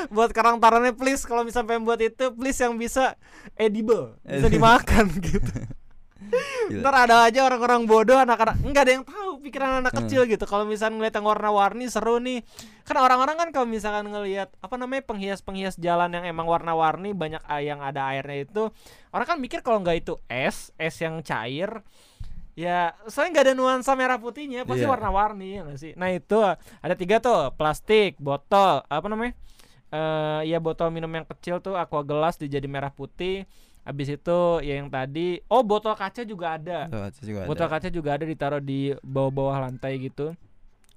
buat 0.07 0.31
karang 0.31 0.57
tarannya 0.57 0.93
please 0.93 1.21
kalau 1.23 1.43
misalnya 1.43 1.67
pengen 1.67 1.83
buat 1.83 1.99
itu 1.99 2.31
please 2.31 2.57
yang 2.57 2.75
bisa 2.75 3.19
edible 3.53 4.15
bisa 4.23 4.47
dimakan 4.47 5.11
gitu. 5.19 5.53
Ntar 6.65 6.95
ada 7.05 7.27
aja 7.27 7.43
orang-orang 7.45 7.85
bodoh 7.85 8.17
anak-anak 8.17 8.57
nggak 8.63 8.83
ada 8.87 8.91
yang 8.97 9.05
tahu 9.05 9.37
pikiran 9.43 9.83
anak 9.83 9.93
Hmm. 9.93 10.07
kecil 10.07 10.21
gitu. 10.25 10.47
Kalau 10.47 10.63
misalnya 10.65 10.97
ngeliat 10.97 11.15
yang 11.19 11.27
warna-warni 11.27 11.85
seru 11.91 12.17
nih. 12.17 12.41
Kan 12.87 12.97
orang-orang 12.97 13.35
kan 13.37 13.49
kalau 13.51 13.67
misalkan 13.67 14.09
ngelihat 14.09 14.49
apa 14.63 14.75
namanya 14.79 15.03
penghias-penghias 15.05 15.75
jalan 15.77 16.09
yang 16.09 16.25
emang 16.25 16.47
warna-warni 16.47 17.11
banyak 17.13 17.41
yang 17.61 17.81
ada 17.81 18.13
airnya 18.13 18.47
itu, 18.47 18.63
orang 19.11 19.27
kan 19.27 19.37
mikir 19.37 19.59
kalau 19.61 19.81
nggak 19.83 20.05
itu 20.05 20.13
es, 20.29 20.71
es 20.79 20.95
yang 21.01 21.19
cair. 21.21 21.81
Ya, 22.55 22.95
soalnya 23.11 23.35
nggak 23.35 23.45
ada 23.51 23.55
nuansa 23.57 23.91
merah 23.99 24.15
putihnya, 24.15 24.63
pasti 24.63 24.87
Iya. 24.87 24.91
warna-warni 24.95 25.59
ya 25.59 25.75
sih. 25.75 25.91
Nah 25.99 26.07
itu 26.07 26.39
ada 26.55 26.95
tiga 26.95 27.19
tuh, 27.19 27.51
plastik, 27.59 28.15
botol, 28.17 28.81
apa 28.87 29.07
namanya? 29.11 29.35
eh 29.93 30.49
ya 30.49 30.57
botol 30.59 30.89
minum 30.89 31.07
yang 31.07 31.23
kecil 31.29 31.61
tuh 31.61 31.77
aqua 31.77 32.01
gelas 32.01 32.35
dijadi 32.35 32.65
merah 32.65 32.89
putih. 32.89 33.45
Habis 33.85 34.17
itu 34.17 34.39
ya 34.65 34.81
yang 34.81 34.89
tadi, 34.89 35.37
oh 35.45 35.61
botol 35.61 35.93
kaca 35.93 36.25
juga 36.25 36.57
ada. 36.57 36.89
Tuh, 36.89 37.05
itu 37.05 37.21
juga 37.29 37.45
ada. 37.45 37.49
Botol 37.53 37.67
kaca 37.69 37.87
juga 37.93 38.09
ada 38.17 38.25
ditaruh 38.25 38.57
di 38.57 38.97
bawah-bawah 39.05 39.69
lantai 39.69 40.01
gitu. 40.01 40.33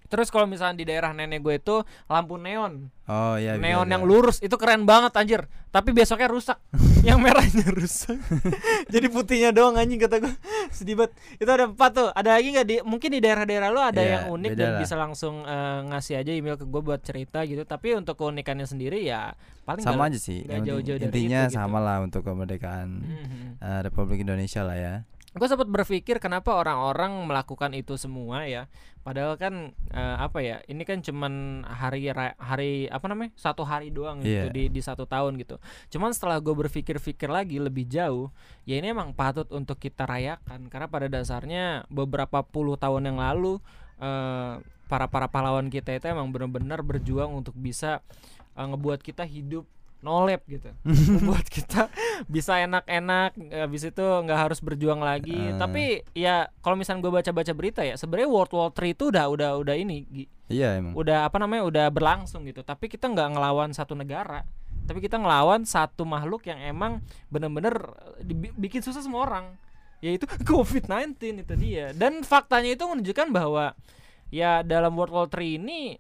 Terus 0.09 0.29
kalau 0.29 0.45
misalnya 0.45 0.75
di 0.75 0.85
daerah 0.85 1.11
nenek 1.11 1.39
gue 1.39 1.55
itu 1.55 1.77
lampu 2.05 2.35
neon, 2.35 2.89
Oh 3.05 3.35
iya. 3.35 3.55
bisa 3.55 3.63
neon 3.63 3.85
ada. 3.85 3.93
yang 3.93 4.03
lurus 4.03 4.39
itu 4.39 4.53
keren 4.55 4.83
banget 4.83 5.13
anjir. 5.13 5.45
Tapi 5.69 5.93
besoknya 5.93 6.27
rusak, 6.27 6.57
yang 7.05 7.19
merahnya 7.19 7.69
rusak. 7.69 8.17
Jadi 8.93 9.07
putihnya 9.07 9.51
doang 9.51 9.75
anjing 9.75 9.97
kata 9.99 10.17
gue. 10.19 10.33
Sedih 10.71 10.97
banget. 10.97 11.13
Itu 11.37 11.47
ada 11.47 11.65
empat 11.67 11.91
tuh. 11.93 12.09
Ada 12.11 12.31
lagi 12.35 12.49
nggak 12.51 12.67
di? 12.67 12.77
Mungkin 12.83 13.09
di 13.11 13.21
daerah-daerah 13.21 13.69
lo 13.69 13.81
ada 13.81 13.99
Iya, 13.99 14.11
yang 14.11 14.25
unik 14.33 14.53
dan 14.55 14.67
lah. 14.67 14.81
bisa 14.81 14.95
langsung 14.95 15.35
eh, 15.43 15.81
ngasih 15.87 16.15
aja 16.17 16.33
email 16.33 16.57
ke 16.57 16.65
gue 16.65 16.81
buat 16.83 17.01
cerita 17.01 17.45
gitu. 17.45 17.63
Tapi 17.63 17.93
untuk 17.95 18.17
keunikannya 18.17 18.65
sendiri 18.65 19.01
ya 19.01 19.37
paling 19.63 19.81
sama 19.81 19.95
nggak- 20.03 20.09
aja 20.09 20.19
sih. 20.19 20.39
Yang 20.43 20.63
jauh-jauh 20.67 20.99
dari 20.99 21.09
intinya 21.11 21.41
itu 21.43 21.49
gitu. 21.49 21.59
sama 21.59 21.79
lah 21.79 22.01
untuk 22.01 22.21
kemerdekaan 22.23 22.89
Mhm. 22.99 23.49
eh, 23.59 23.81
Republik 23.83 24.19
Indonesia 24.19 24.61
lah 24.63 24.75
ya. 24.75 24.95
Gue 25.29 25.45
sempat 25.45 25.69
berpikir 25.69 26.17
kenapa 26.25 26.57
orang-orang 26.57 27.13
melakukan 27.29 27.77
itu 27.77 28.01
semua 28.01 28.49
ya. 28.49 28.65
Padahal 29.05 29.37
kan 29.37 29.77
eh, 29.93 30.17
apa 30.17 30.41
ya 30.41 30.65
ini 30.69 30.85
kan 30.89 31.05
cuman 31.05 31.65
hari 31.69 32.09
hari 32.41 32.89
apa 32.89 33.07
namanya 33.13 33.37
satu 33.37 33.65
hari 33.65 33.93
doang 33.93 34.25
gitu 34.25 34.49
Iya. 34.49 34.53
di 34.53 34.73
di 34.73 34.81
satu 34.81 35.05
tahun 35.05 35.37
gitu. 35.37 35.61
Cuman 35.93 36.17
setelah 36.17 36.41
gue 36.41 36.53
berpikir-pikir 36.57 37.29
lagi 37.29 37.61
lebih 37.61 37.85
jauh 37.89 38.33
ya 38.65 38.81
ini 38.81 38.89
emang 38.93 39.13
patut 39.13 39.49
untuk 39.53 39.77
kita 39.77 40.09
rayakan. 40.09 40.73
Karena 40.73 40.89
pada 40.89 41.07
dasarnya 41.13 41.85
beberapa 41.93 42.41
puluh 42.41 42.81
tahun 42.81 43.13
yang 43.13 43.21
lalu 43.21 43.61
eh, 44.01 44.53
para 44.89 45.07
para 45.13 45.29
pahlawan 45.29 45.69
kita 45.69 45.93
itu 45.93 46.09
emang 46.09 46.33
benar-benar 46.33 46.81
berjuang 46.81 47.37
untuk 47.37 47.53
bisa 47.53 48.01
eh, 48.57 48.65
ngebuat 48.65 49.05
kita 49.05 49.29
hidup 49.29 49.69
nolep 49.99 50.47
gitu 50.47 50.71
membuat 51.19 51.47
kita 51.47 51.91
bisa 52.27 52.59
enak-enak 52.61 53.35
habis 53.51 53.83
itu 53.83 53.99
nggak 54.01 54.39
harus 54.47 54.63
berjuang 54.63 55.03
lagi 55.03 55.35
Eh. 55.35 55.59
tapi 55.59 56.07
ya 56.15 56.47
kalau 56.63 56.79
misalnya 56.79 57.03
gue 57.03 57.13
baca-baca 57.19 57.53
berita 57.53 57.83
ya 57.83 57.99
sebenarnya 57.99 58.31
World 58.31 58.53
War 58.53 58.71
3 58.71 58.95
itu 58.95 59.05
udah 59.11 59.27
udah 59.27 59.51
udah 59.59 59.75
ini. 59.75 60.07
Iya 60.49 60.81
emang. 60.81 60.97
udah 60.97 61.29
apa 61.29 61.37
namanya 61.37 61.63
udah 61.67 61.87
berlangsung 61.91 62.47
gitu 62.47 62.63
tapi 62.63 62.89
kita 62.89 63.11
nggak 63.11 63.37
ngelawan 63.37 63.75
satu 63.75 63.93
negara 63.93 64.49
tapi 64.89 65.05
kita 65.05 65.21
ngelawan 65.21 65.69
satu 65.69 66.09
makhluk 66.09 66.49
yang 66.49 66.57
emang 66.63 67.05
bener-bener 67.29 67.77
eh, 68.17 68.53
bikin 68.57 68.81
susah 68.81 69.05
semua 69.05 69.29
orang 69.29 69.47
yaitu 70.01 70.25
COVID-19 70.49 71.19
itu 71.43 71.55
dia 71.59 71.91
dan 71.93 72.25
faktanya 72.25 72.73
itu 72.73 72.87
menunjukkan 72.87 73.29
bahwa 73.29 73.77
ya 74.31 74.63
dalam 74.63 74.95
World 74.95 75.13
War 75.13 75.29
3 75.29 75.59
ini 75.61 75.99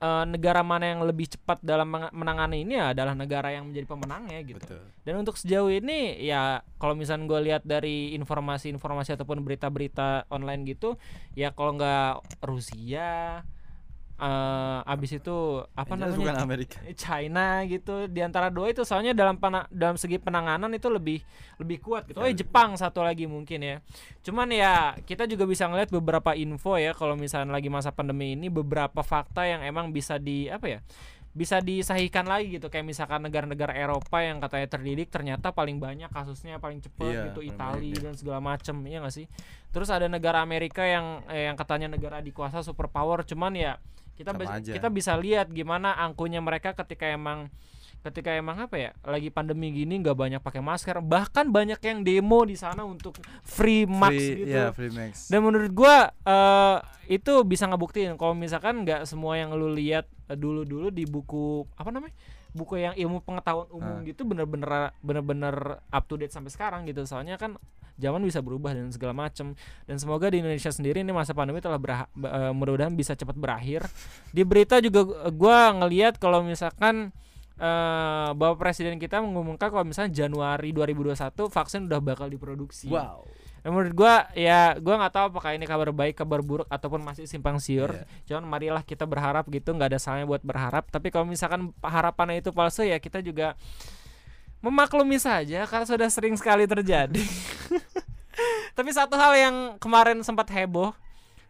eh, 0.00 0.24
negara 0.26 0.64
mana 0.64 0.88
yang 0.88 1.04
lebih 1.04 1.30
cepat 1.30 1.60
dalam 1.60 1.92
menangani 1.92 2.64
ini 2.64 2.80
ya 2.80 2.96
adalah 2.96 3.14
negara 3.14 3.52
yang 3.52 3.68
menjadi 3.68 3.86
pemenangnya 3.86 4.40
gitu 4.42 4.64
Betul. 4.64 4.84
dan 5.04 5.14
untuk 5.20 5.36
sejauh 5.36 5.70
ini 5.70 6.18
ya 6.24 6.64
kalau 6.80 6.96
misalnya 6.96 7.28
gue 7.28 7.40
lihat 7.52 7.62
dari 7.62 8.16
informasi-informasi 8.16 9.14
ataupun 9.20 9.44
berita-berita 9.44 10.26
online 10.32 10.64
gitu 10.64 10.96
ya 11.36 11.52
kalau 11.52 11.76
nggak 11.76 12.24
Rusia 12.42 13.44
eh 14.20 14.78
abis 14.84 15.16
itu 15.16 15.36
apa 15.72 15.96
Yang 15.96 16.00
jelas 16.04 16.14
bukan 16.20 16.34
namanya 16.36 16.44
Amerika. 16.44 16.76
China 16.92 17.46
gitu 17.64 17.94
di 18.04 18.20
antara 18.20 18.52
dua 18.52 18.68
itu 18.68 18.84
soalnya 18.84 19.16
dalam 19.16 19.40
pana- 19.40 19.64
dalam 19.72 19.96
segi 19.96 20.20
penanganan 20.20 20.68
itu 20.76 20.92
lebih 20.92 21.24
lebih 21.56 21.80
kuat 21.80 22.04
gitu. 22.04 22.20
Oh, 22.20 22.28
ya 22.28 22.36
Betul. 22.36 22.44
Jepang 22.44 22.76
satu 22.76 23.00
lagi 23.00 23.24
mungkin 23.24 23.64
ya. 23.64 23.76
Cuman 24.20 24.52
ya 24.52 24.92
kita 25.08 25.24
juga 25.24 25.48
bisa 25.48 25.64
ngeliat 25.64 25.88
beberapa 25.88 26.36
info 26.36 26.76
ya 26.76 26.92
kalau 26.92 27.16
misalnya 27.16 27.56
lagi 27.56 27.72
masa 27.72 27.90
pandemi 27.90 28.36
ini 28.36 28.52
beberapa 28.52 29.00
fakta 29.00 29.48
yang 29.48 29.64
emang 29.64 29.88
bisa 29.90 30.20
di 30.20 30.46
apa 30.46 30.68
ya? 30.68 30.80
bisa 31.30 31.62
disahihkan 31.62 32.26
lagi 32.26 32.58
gitu 32.58 32.66
kayak 32.66 32.82
misalkan 32.82 33.22
negara-negara 33.22 33.70
Eropa 33.70 34.18
yang 34.18 34.42
katanya 34.42 34.66
terdidik 34.66 35.14
ternyata 35.14 35.54
paling 35.54 35.78
banyak 35.78 36.10
kasusnya 36.10 36.58
paling 36.58 36.82
cepat 36.82 37.06
Iya, 37.06 37.22
gitu 37.30 37.46
Italia 37.46 37.94
banyak, 37.94 38.02
dan 38.02 38.14
segala 38.18 38.42
macem 38.42 38.74
ya 38.82 38.98
nggak 38.98 39.14
sih 39.14 39.30
terus 39.70 39.94
ada 39.94 40.10
negara 40.10 40.42
Amerika 40.42 40.82
yang 40.82 41.22
eh, 41.30 41.46
yang 41.46 41.54
katanya 41.54 41.94
negara 41.94 42.18
dikuasa 42.18 42.66
superpower 42.66 43.22
cuman 43.22 43.54
ya 43.54 43.72
kita 44.20 44.30
Sama 44.30 44.52
aja. 44.52 44.72
kita 44.76 44.88
bisa 44.88 45.16
lihat 45.16 45.48
gimana 45.48 45.96
angkunya 45.96 46.38
mereka 46.38 46.76
ketika 46.76 47.08
emang 47.08 47.48
ketika 48.00 48.32
emang 48.32 48.56
apa 48.58 48.76
ya 48.76 48.90
lagi 49.02 49.28
pandemi 49.28 49.68
gini 49.70 50.00
nggak 50.00 50.14
banyak 50.14 50.40
pakai 50.40 50.60
masker 50.60 51.00
bahkan 51.00 51.48
banyak 51.48 51.76
yang 51.78 52.00
demo 52.00 52.44
di 52.44 52.56
sana 52.56 52.80
untuk 52.80 53.16
free 53.42 53.84
max 53.84 54.12
Free- 54.12 54.36
gitu 54.38 54.48
Iya, 54.50 54.72
free 54.72 54.88
max. 54.88 55.28
dan 55.28 55.40
menurut 55.40 55.68
gua 55.70 55.96
eh 56.20 56.76
itu 57.10 57.32
bisa 57.42 57.64
ngebuktiin 57.64 58.14
kalau 58.14 58.32
misalkan 58.32 58.84
nggak 58.84 59.04
semua 59.04 59.36
yang 59.36 59.52
lu 59.52 59.68
lihat 59.70 60.08
eh, 60.26 60.36
dulu-dulu 60.36 60.88
di 60.88 61.04
buku 61.04 61.68
apa 61.74 61.90
namanya 61.90 62.16
buku 62.52 62.78
yang 62.78 62.94
ilmu 62.94 63.20
pengetahuan 63.20 63.68
umum 63.70 63.96
Ah. 63.96 64.02
gitu 64.02 64.22
bener-bener 64.22 64.70
bener-bener 64.98 65.54
up 65.84 66.04
to 66.04 66.14
date 66.14 66.30
sampai 66.30 66.48
sekarang 66.48 66.82
gitu 66.84 67.02
soalnya 67.04 67.34
kan 67.34 67.54
zaman 67.94 68.20
bisa 68.20 68.40
berubah 68.40 68.72
dan 68.72 68.88
segala 68.88 69.12
macem 69.12 69.52
dan 69.84 69.96
semoga 69.96 70.26
di 70.26 70.38
Indonesia 70.38 70.68
sendiri 70.68 70.98
ini 70.98 71.10
masa 71.10 71.30
pandemi 71.30 71.58
telah 71.58 71.76
berah- 71.76 72.08
be- 72.10 72.26
eh, 72.26 72.50
mudah-mudahan 72.50 72.92
bisa 72.92 73.12
cepat 73.12 73.34
berakhir 73.34 73.84
di 74.28 74.42
berita 74.42 74.78
juga 74.78 75.04
gu- 75.04 75.20
gua 75.32 75.58
ngelihat 75.76 76.16
kalau 76.16 76.40
misalkan 76.40 77.12
eh 77.54 78.30
Bapak 78.32 78.56
Presiden 78.58 78.96
kita 78.96 79.20
mengumumkan 79.20 79.68
kalau 79.68 79.84
misalnya 79.84 80.16
Januari 80.16 80.72
2021 80.72 81.12
vaksin 81.46 81.86
udah 81.86 82.00
bakal 82.00 82.26
diproduksi 82.26 82.88
Wow. 82.88 83.28
Dan 83.60 83.76
menurut 83.76 83.92
gua 83.92 84.26
ya 84.32 84.74
gua 84.80 84.94
nggak 85.04 85.12
tahu 85.12 85.24
apakah 85.36 85.52
ini 85.52 85.68
kabar 85.68 85.92
baik, 85.92 86.16
kabar 86.16 86.40
buruk 86.40 86.68
ataupun 86.68 87.04
masih 87.04 87.28
simpang 87.28 87.60
siur. 87.60 87.92
Iya. 87.92 88.04
Cuman 88.28 88.44
marilah 88.48 88.82
kita 88.84 89.04
berharap 89.04 89.44
gitu, 89.52 89.76
nggak 89.76 89.96
ada 89.96 89.98
salahnya 90.00 90.24
buat 90.24 90.40
berharap. 90.40 90.88
Tapi 90.88 91.12
kalau 91.12 91.28
misalkan 91.28 91.70
harapannya 91.84 92.40
itu 92.40 92.50
palsu 92.50 92.84
ya 92.84 92.96
kita 92.96 93.20
juga 93.20 93.52
memaklumi 94.60 95.16
saja 95.16 95.64
karena 95.64 95.86
sudah 95.88 96.08
sering 96.12 96.36
sekali 96.36 96.64
terjadi. 96.68 97.20
Tapi 98.76 98.90
satu 98.96 99.16
hal 99.16 99.32
yang 99.36 99.56
kemarin 99.76 100.20
sempat 100.24 100.48
heboh, 100.48 100.94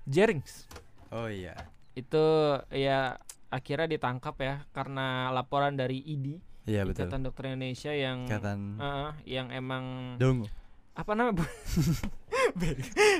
Jerings 0.08 0.66
Oh 1.10 1.26
iya. 1.26 1.54
itu 1.94 2.22
ya 2.70 3.18
akhirnya 3.50 3.90
ditangkap 3.90 4.34
ya 4.38 4.54
karena 4.70 5.28
laporan 5.34 5.74
dari 5.74 5.98
ID 6.00 6.38
Iya 6.70 6.86
betul. 6.86 7.10
Ikatan 7.10 7.20
Dokter 7.26 7.44
Indonesia 7.50 7.90
yang 7.90 8.30
Ikatan 8.30 8.78
Heeh, 8.78 9.10
yang 9.26 9.46
emang 9.50 10.14
Dungu. 10.22 10.46
Apa 11.00 11.12
namanya 11.12 11.48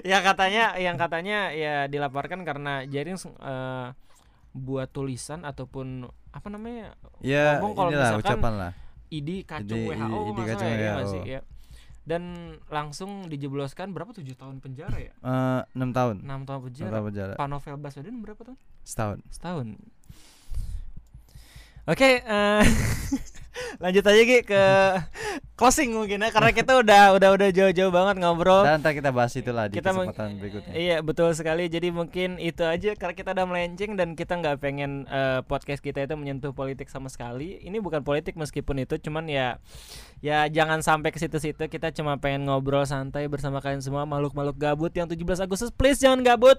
ya 0.05 0.21
katanya 0.21 0.77
yang 0.77 0.97
katanya 0.97 1.49
ya 1.51 1.87
dilaporkan 1.87 2.45
karena 2.45 2.85
jaring 2.85 3.17
eh, 3.17 3.87
buat 4.53 4.89
tulisan 4.89 5.43
ataupun 5.43 6.05
apa 6.31 6.49
namanya 6.49 6.93
Ya, 7.19 7.57
Ngomong 7.57 7.73
kalau 7.75 7.89
inilah 7.91 8.11
misalkan 8.13 8.37
ucapan 8.37 8.53
lah. 8.55 8.73
ID 9.09 9.29
kacung 9.43 9.81
ID 9.81 9.91
WHO 9.91 10.19
ID 10.29 10.39
kacung 10.45 10.69
ya, 10.69 10.77
nggak 10.77 10.95
WHO. 10.99 11.09
sih? 11.09 11.23
Ya. 11.27 11.41
dan 12.01 12.23
langsung 12.67 13.11
dijebloskan 13.27 13.91
berapa 13.91 14.11
tujuh 14.11 14.35
tahun 14.35 14.59
penjara 14.59 14.99
ya 14.99 15.13
Eh, 15.17 15.61
6 15.73 15.91
tahun. 15.91 16.17
enam 16.23 16.43
tahun 16.43 16.61
6 16.61 16.67
penjara 16.67 16.91
tahun 16.91 17.07
penjara. 17.07 17.33
Pak 17.35 17.47
Novel 17.47 17.77
Baswedan 17.77 18.17
berapa 18.19 18.41
tahun 18.43 18.59
Setahun. 18.83 19.19
setahun 19.31 19.67
oke 21.87 22.11
eh, 22.21 22.63
lanjut 23.83 24.05
aja 24.05 24.23
Gi 24.23 24.39
ke 24.45 24.65
closing 25.61 25.93
mungkin 25.93 26.25
ya 26.25 26.33
karena 26.33 26.57
kita 26.57 26.73
udah 26.81 27.03
udah 27.21 27.29
udah 27.37 27.49
jauh-jauh 27.53 27.93
banget 27.93 28.17
ngobrol 28.17 28.65
Dan 28.65 28.81
ntar 28.81 28.97
kita 28.97 29.13
bahas 29.13 29.37
itulah 29.37 29.69
di 29.69 29.77
kita 29.77 29.93
kesempatan 29.93 30.41
berikutnya. 30.41 30.73
Iya 30.73 30.97
betul 31.05 31.37
sekali. 31.37 31.69
Jadi 31.69 31.93
mungkin 31.93 32.41
itu 32.41 32.65
aja 32.65 32.97
karena 32.97 33.13
kita 33.13 33.37
udah 33.37 33.45
melenceng 33.45 33.93
dan 33.93 34.17
kita 34.17 34.41
nggak 34.41 34.57
pengen 34.57 35.05
eh, 35.05 35.45
podcast 35.45 35.85
kita 35.85 36.09
itu 36.09 36.17
menyentuh 36.17 36.57
politik 36.57 36.89
sama 36.89 37.13
sekali. 37.13 37.61
Ini 37.61 37.77
bukan 37.85 38.01
politik 38.01 38.41
meskipun 38.41 38.81
itu, 38.81 38.97
cuman 39.05 39.29
ya 39.29 39.61
ya 40.25 40.49
jangan 40.49 40.81
sampai 40.81 41.13
ke 41.13 41.21
situ-situ. 41.21 41.61
Kita 41.69 41.93
cuma 41.93 42.17
pengen 42.17 42.49
ngobrol 42.49 42.89
santai 42.89 43.29
bersama 43.29 43.61
kalian 43.61 43.85
semua 43.85 44.09
makhluk-makhluk 44.09 44.57
gabut 44.57 44.93
yang 44.97 45.13
17 45.13 45.45
Agustus. 45.45 45.69
Please 45.69 46.01
jangan 46.01 46.25
gabut. 46.25 46.57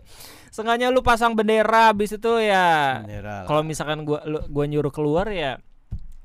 Sengaja 0.54 0.94
lu 0.94 1.02
pasang 1.02 1.34
bendera 1.34 1.90
habis 1.90 2.14
itu 2.14 2.32
ya 2.38 3.02
kalau 3.50 3.66
misalkan 3.66 4.06
gua 4.06 4.22
lu, 4.30 4.38
gua 4.46 4.66
nyuruh 4.70 4.94
keluar 4.94 5.26
ya 5.34 5.58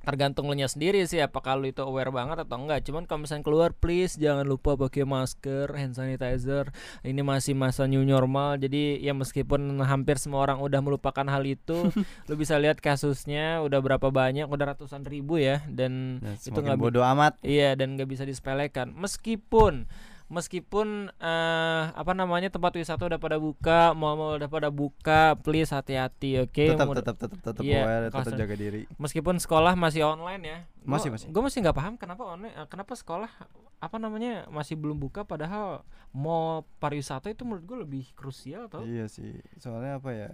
tergantung 0.06 0.46
nya 0.54 0.70
sendiri 0.70 1.02
sih 1.02 1.18
apakah 1.18 1.58
lu 1.58 1.66
itu 1.66 1.82
aware 1.82 2.14
banget 2.14 2.46
atau 2.46 2.62
enggak. 2.62 2.86
Cuman 2.86 3.10
kalau 3.10 3.26
misalnya 3.26 3.42
keluar 3.42 3.74
please 3.74 4.14
jangan 4.14 4.46
lupa 4.46 4.78
pakai 4.78 5.02
masker 5.02 5.74
hand 5.74 5.98
sanitizer. 5.98 6.70
Ini 7.02 7.26
masih 7.26 7.58
masa 7.58 7.90
new 7.90 8.06
normal. 8.06 8.62
Jadi 8.62 9.02
ya 9.02 9.10
meskipun 9.10 9.82
hampir 9.82 10.22
semua 10.22 10.46
orang 10.46 10.62
udah 10.62 10.78
melupakan 10.78 11.26
hal 11.26 11.42
itu 11.42 11.90
lu 12.30 12.34
bisa 12.38 12.54
lihat 12.62 12.78
kasusnya 12.78 13.58
udah 13.66 13.82
berapa 13.82 14.08
banyak 14.14 14.46
udah 14.46 14.78
ratusan 14.78 15.02
ribu 15.02 15.42
ya. 15.42 15.66
Dan 15.66 16.22
Dan 16.22 16.38
itu 16.38 16.54
nggak 16.54 16.78
bodoh 16.78 17.02
amat. 17.02 17.42
Iya 17.42 17.74
dan 17.74 17.98
nggak 17.98 18.06
bisa 18.06 18.22
disepelekan. 18.22 18.94
Meskipun 18.94 19.90
meskipun 20.28 21.08
eh 21.14 21.82
apa 21.88 22.12
namanya 22.12 22.48
tempat 22.48 22.74
wisata 22.74 23.04
udah 23.04 23.16
pada 23.16 23.36
buka, 23.36 23.92
mall-mall 23.92 24.36
udah 24.36 24.46
pada 24.46 24.68
buka, 24.68 25.38
please 25.38 25.70
hati-hati, 25.70 26.40
oke? 26.40 26.50
tetap, 26.66 26.84
Mudah- 26.84 27.00
tetap 27.00 27.16
tetap 27.16 27.38
tetap 27.40 27.62
Iya, 27.62 27.80
aware, 27.80 28.02
tetap 28.08 28.18
kasus- 28.24 28.34
jaga 28.36 28.54
diri. 28.54 28.82
Meskipun 28.96 29.36
sekolah 29.36 29.72
masih 29.74 30.02
online 30.04 30.42
ya. 30.42 30.58
Masih, 30.82 31.08
masih. 31.08 31.26
Gue 31.28 31.40
masih 31.40 31.58
nggak 31.60 31.74
paham 31.74 31.94
kenapa 31.94 32.22
online, 32.24 32.54
eh, 32.54 32.66
kenapa 32.66 32.92
sekolah 32.92 33.30
apa 33.76 33.96
namanya 33.96 34.48
masih 34.48 34.74
belum 34.74 34.96
buka 34.96 35.22
padahal 35.22 35.84
mall 36.10 36.64
pariwisata 36.78 37.28
itu 37.28 37.44
menurut 37.44 37.64
gue 37.64 37.78
lebih 37.80 38.04
krusial 38.12 38.66
tau? 38.66 38.82
Iya 38.82 39.06
sih. 39.06 39.38
Soalnya 39.56 39.98
apa 39.98 40.10
ya? 40.10 40.30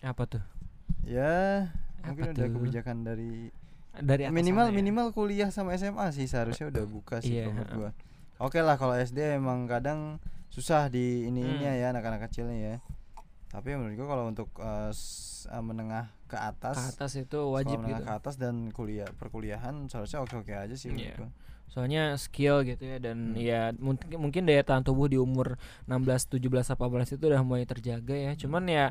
Apa 0.00 0.24
tuh? 0.24 0.42
Ya, 1.02 1.68
Apa 2.00 2.12
mungkin 2.12 2.32
tuh? 2.32 2.48
kebijakan 2.50 3.02
dari 3.02 3.50
Dari 3.94 4.30
minimal 4.30 4.68
ya? 4.68 4.74
minimal 4.74 5.06
kuliah 5.10 5.48
sama 5.48 5.74
SMA 5.74 6.06
sih 6.10 6.24
seharusnya 6.24 6.68
udah 6.68 6.84
buka 6.86 7.18
sih 7.18 7.34
kalau 7.34 7.52
menurut 7.52 7.72
gua. 7.74 7.90
Oke 8.38 8.62
lah 8.62 8.74
kalau 8.74 8.94
SD 8.94 9.34
emang 9.34 9.66
kadang 9.66 10.22
susah 10.48 10.86
di 10.86 11.26
ini 11.26 11.42
ini 11.42 11.64
Hmm. 11.64 11.74
ya 11.74 11.90
anak-anak 11.90 12.26
kecilnya 12.26 12.56
ya. 12.56 12.76
Tapi 13.48 13.74
menurut 13.74 13.96
gua 13.96 14.08
kalau 14.08 14.24
untuk 14.26 14.48
eh, 14.54 14.92
menengah 15.58 16.12
ke 16.26 16.36
atas, 16.36 16.76
ke 16.76 16.84
atas 16.94 17.12
itu 17.16 17.38
wajib 17.48 17.80
menengah 17.80 18.00
gitu. 18.00 18.06
ke 18.06 18.12
atas 18.14 18.34
dan 18.36 18.70
kuliah 18.70 19.08
perkuliahan 19.12 19.88
seharusnya 19.88 20.20
oke-oke 20.20 20.52
aja 20.52 20.74
sih 20.74 20.88
menurut 20.88 21.08
Iya. 21.08 21.18
gua. 21.18 21.30
soalnya 21.68 22.16
skill 22.16 22.64
gitu 22.64 22.80
ya 22.80 22.96
dan 22.96 23.32
Hmm. 23.32 23.36
ya 23.38 23.60
mungkin 23.76 24.16
mungkin 24.18 24.42
daya 24.44 24.64
tahan 24.64 24.80
tubuh 24.82 25.04
di 25.04 25.16
umur 25.16 25.60
16 25.84 26.24
17 26.24 26.64
18 26.64 27.12
itu 27.12 27.20
udah 27.22 27.44
mulai 27.44 27.64
terjaga 27.64 28.16
ya 28.16 28.32
cuman 28.34 28.64
ya 28.64 28.84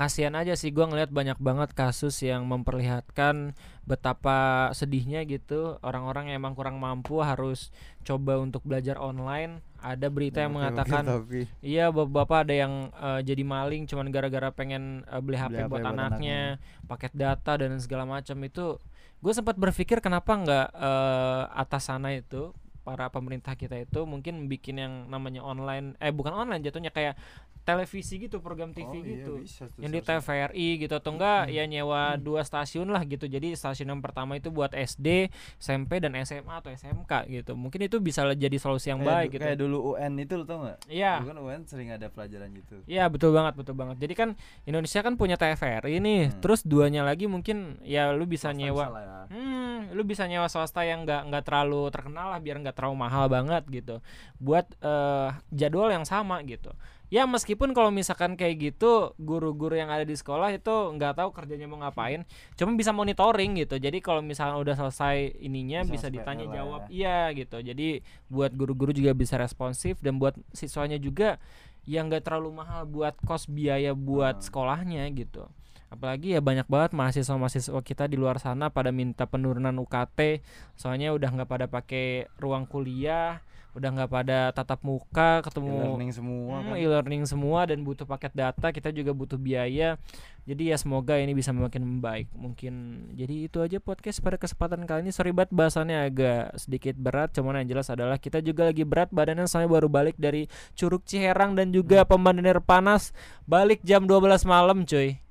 kasihan 0.00 0.32
aja 0.32 0.56
sih 0.56 0.72
gua 0.72 0.88
ngeliat 0.88 1.12
banyak 1.12 1.36
banget 1.36 1.76
kasus 1.76 2.16
yang 2.24 2.48
memperlihatkan 2.48 3.52
betapa 3.84 4.72
sedihnya 4.72 5.28
gitu. 5.28 5.76
Orang-orang 5.84 6.32
yang 6.32 6.40
emang 6.40 6.56
kurang 6.56 6.80
mampu 6.80 7.20
harus 7.20 7.68
coba 8.00 8.40
untuk 8.40 8.64
belajar 8.64 8.96
online. 8.96 9.60
Ada 9.84 10.08
berita 10.08 10.40
yang 10.40 10.56
oke, 10.56 10.64
mengatakan 10.64 11.04
tapi 11.04 11.44
Iya, 11.60 11.92
bapak-bapak 11.92 12.48
ada 12.48 12.54
yang 12.56 12.88
eh, 12.96 13.20
jadi 13.28 13.44
maling 13.44 13.84
cuman 13.84 14.08
gara-gara 14.08 14.48
pengen 14.56 15.04
eh, 15.04 15.20
beli 15.20 15.36
HP 15.36 15.52
Beli 15.52 15.60
HP 15.60 15.68
buat 15.68 15.84
buat 15.84 15.92
anaknya, 15.92 16.40
paket 16.88 17.12
data 17.12 17.52
dan 17.60 17.76
segala 17.76 18.08
macam 18.08 18.40
itu. 18.40 18.80
Gue 19.20 19.32
sempat 19.36 19.60
berpikir 19.60 20.00
kenapa 20.00 20.32
nggak 20.32 20.68
eh, 20.80 21.42
atas 21.60 21.92
sana 21.92 22.16
itu 22.16 22.56
para 22.80 23.06
pemerintah 23.06 23.52
kita 23.52 23.76
itu 23.78 24.00
mungkin 24.02 24.46
bikin 24.46 24.76
yang 24.76 24.94
namanya 25.06 25.40
online, 25.40 25.94
eh 25.96 26.10
bukan 26.10 26.32
online 26.34 26.60
jatuhnya 26.60 26.88
kayak 26.88 27.14
televisi 27.60 28.16
gitu, 28.18 28.40
program 28.40 28.72
TV 28.72 28.88
Oh, 28.88 28.94
iya, 28.96 29.04
gitu. 29.20 29.32
bisa 29.38 29.68
tuh 29.68 29.78
yang 29.78 29.92
di. 29.92 30.00
TVRI 30.00 30.68
gitu 30.80 30.94
atau 30.96 31.12
enggak 31.12 31.46
ya 31.48 31.64
nyewa 31.64 32.16
dua 32.16 32.40
stasiun 32.40 32.88
lah 32.88 33.04
gitu 33.04 33.28
jadi 33.28 33.52
stasiun 33.52 33.84
yang 33.86 34.00
pertama 34.00 34.34
itu 34.34 34.48
buat 34.48 34.72
SD 34.72 35.28
SMP 35.56 36.00
dan 36.00 36.16
SMA 36.18 36.50
atau 36.50 36.72
SMK 36.72 37.28
gitu 37.30 37.52
mungkin 37.54 37.84
itu 37.84 38.00
bisa 38.00 38.24
jadi 38.26 38.56
solusi 38.56 38.88
yang 38.88 39.04
Kayak 39.04 39.12
baik 39.12 39.28
gitu 39.30 39.42
Kayak 39.44 39.58
dulu 39.60 39.76
UN 39.94 40.12
itu 40.18 40.32
lo 40.34 40.44
tau 40.44 40.58
nggak? 40.58 40.78
iya 40.88 41.20
kan 41.20 41.36
UN 41.36 41.60
sering 41.62 41.88
ada 41.92 42.08
pelajaran 42.08 42.48
gitu. 42.50 42.80
Iya 42.86 43.04
betul 43.06 43.30
banget 43.30 43.54
betul 43.54 43.76
banget. 43.76 43.96
Jadi 44.00 44.14
kan 44.16 44.28
Indonesia 44.64 45.00
kan 45.00 45.14
punya 45.14 45.36
TVRI 45.36 46.00
nih. 46.00 46.22
Hmm. 46.26 46.40
Terus 46.40 46.60
duanya 46.64 47.04
lagi 47.04 47.28
mungkin 47.28 47.76
ya 47.84 48.10
lu 48.10 48.24
bisa 48.24 48.50
Swasta 48.50 48.58
nyewa. 48.58 48.84
ya. 48.96 49.20
Hmm, 49.30 49.78
lu 49.92 50.02
bisa 50.02 50.24
nyewa 50.24 50.48
swasta 50.48 50.82
yang 50.82 51.04
nggak 51.04 51.28
nggak 51.28 51.44
terlalu 51.44 51.92
terkenal 51.92 52.32
lah 52.32 52.40
biar 52.40 52.56
nggak 52.58 52.69
terlalu 52.72 52.96
mahal 52.98 53.26
banget 53.26 53.62
gitu. 53.68 53.98
Buat 54.38 54.70
eh, 54.80 55.28
jadwal 55.50 55.90
yang 55.90 56.04
sama 56.04 56.40
gitu. 56.42 56.70
Ya 57.10 57.26
meskipun 57.26 57.74
kalau 57.74 57.90
misalkan 57.90 58.38
kayak 58.38 58.70
gitu 58.70 59.18
guru-guru 59.18 59.74
yang 59.74 59.90
ada 59.90 60.06
di 60.06 60.14
sekolah 60.14 60.54
itu 60.54 60.70
nggak 60.94 61.18
tahu 61.18 61.34
kerjanya 61.34 61.66
mau 61.66 61.82
ngapain, 61.82 62.22
cuma 62.54 62.70
bisa 62.78 62.94
monitoring 62.94 63.58
gitu. 63.58 63.82
Jadi 63.82 63.98
kalau 63.98 64.22
misalkan 64.22 64.62
udah 64.62 64.78
selesai 64.78 65.34
ininya 65.42 65.82
Bisa 65.82 66.06
bisa, 66.06 66.06
ditanya 66.06 66.46
jawab, 66.46 66.86
ya. 66.86 66.94
iya 66.94 67.34
gitu. 67.34 67.58
Jadi 67.58 68.06
buat 68.30 68.54
guru-guru 68.54 68.94
juga 68.94 69.10
bisa 69.10 69.34
responsif 69.34 69.98
dan 69.98 70.22
buat 70.22 70.38
siswanya 70.54 71.02
juga 71.02 71.42
yang 71.82 72.06
nggak 72.06 72.30
terlalu 72.30 72.62
mahal 72.62 72.86
buat 72.86 73.18
kos 73.26 73.50
biaya 73.50 73.90
buat 73.90 74.38
Hmm. 74.38 74.46
sekolahnya 74.46 75.02
gitu 75.10 75.50
apalagi 75.90 76.38
ya 76.38 76.40
banyak 76.40 76.70
banget 76.70 76.94
mahasiswa-mahasiswa 76.94 77.80
kita 77.82 78.06
di 78.06 78.14
luar 78.14 78.38
sana 78.38 78.70
pada 78.70 78.94
minta 78.94 79.26
penurunan 79.26 79.74
UKT 79.74 80.38
soalnya 80.78 81.10
udah 81.10 81.28
nggak 81.34 81.50
pada 81.50 81.66
pakai 81.66 82.30
ruang 82.38 82.64
kuliah 82.64 83.42
udah 83.70 83.86
nggak 83.94 84.10
pada 84.10 84.50
tatap 84.50 84.82
muka 84.82 85.46
ketemu 85.46 85.70
E-learning 85.70 86.10
semua 86.10 86.54
Hmm, 86.58 86.74
kan. 86.74 86.78
e-learning 86.82 87.22
semua 87.22 87.70
dan 87.70 87.86
butuh 87.86 88.02
paket 88.02 88.34
data 88.34 88.74
kita 88.74 88.90
juga 88.90 89.14
butuh 89.14 89.38
biaya. 89.38 89.94
Jadi 90.42 90.74
ya 90.74 90.76
semoga 90.78 91.14
ini 91.14 91.30
bisa 91.38 91.54
makin 91.54 91.86
membaik 91.86 92.26
mungkin. 92.34 93.06
Jadi 93.14 93.46
itu 93.46 93.62
aja 93.62 93.78
podcast 93.78 94.18
pada 94.18 94.42
kesempatan 94.42 94.82
kali 94.90 95.06
ini. 95.06 95.14
Sorry 95.14 95.30
banget 95.30 95.54
bahasannya 95.54 96.02
agak 96.02 96.58
sedikit 96.58 96.98
berat 96.98 97.30
cuman 97.30 97.62
yang 97.62 97.78
jelas 97.78 97.86
adalah 97.94 98.18
kita 98.18 98.42
juga 98.42 98.66
lagi 98.74 98.82
berat 98.82 99.14
badannya 99.14 99.46
soalnya 99.46 99.70
baru 99.70 99.86
balik 99.86 100.18
dari 100.18 100.50
Curug 100.74 101.06
Ciherang 101.06 101.54
dan 101.54 101.70
juga 101.70 102.02
Pembandener 102.02 102.58
Panas. 102.58 103.14
Balik 103.46 103.86
jam 103.86 104.02
12 104.02 104.50
malam 104.50 104.82
cuy 104.82 105.22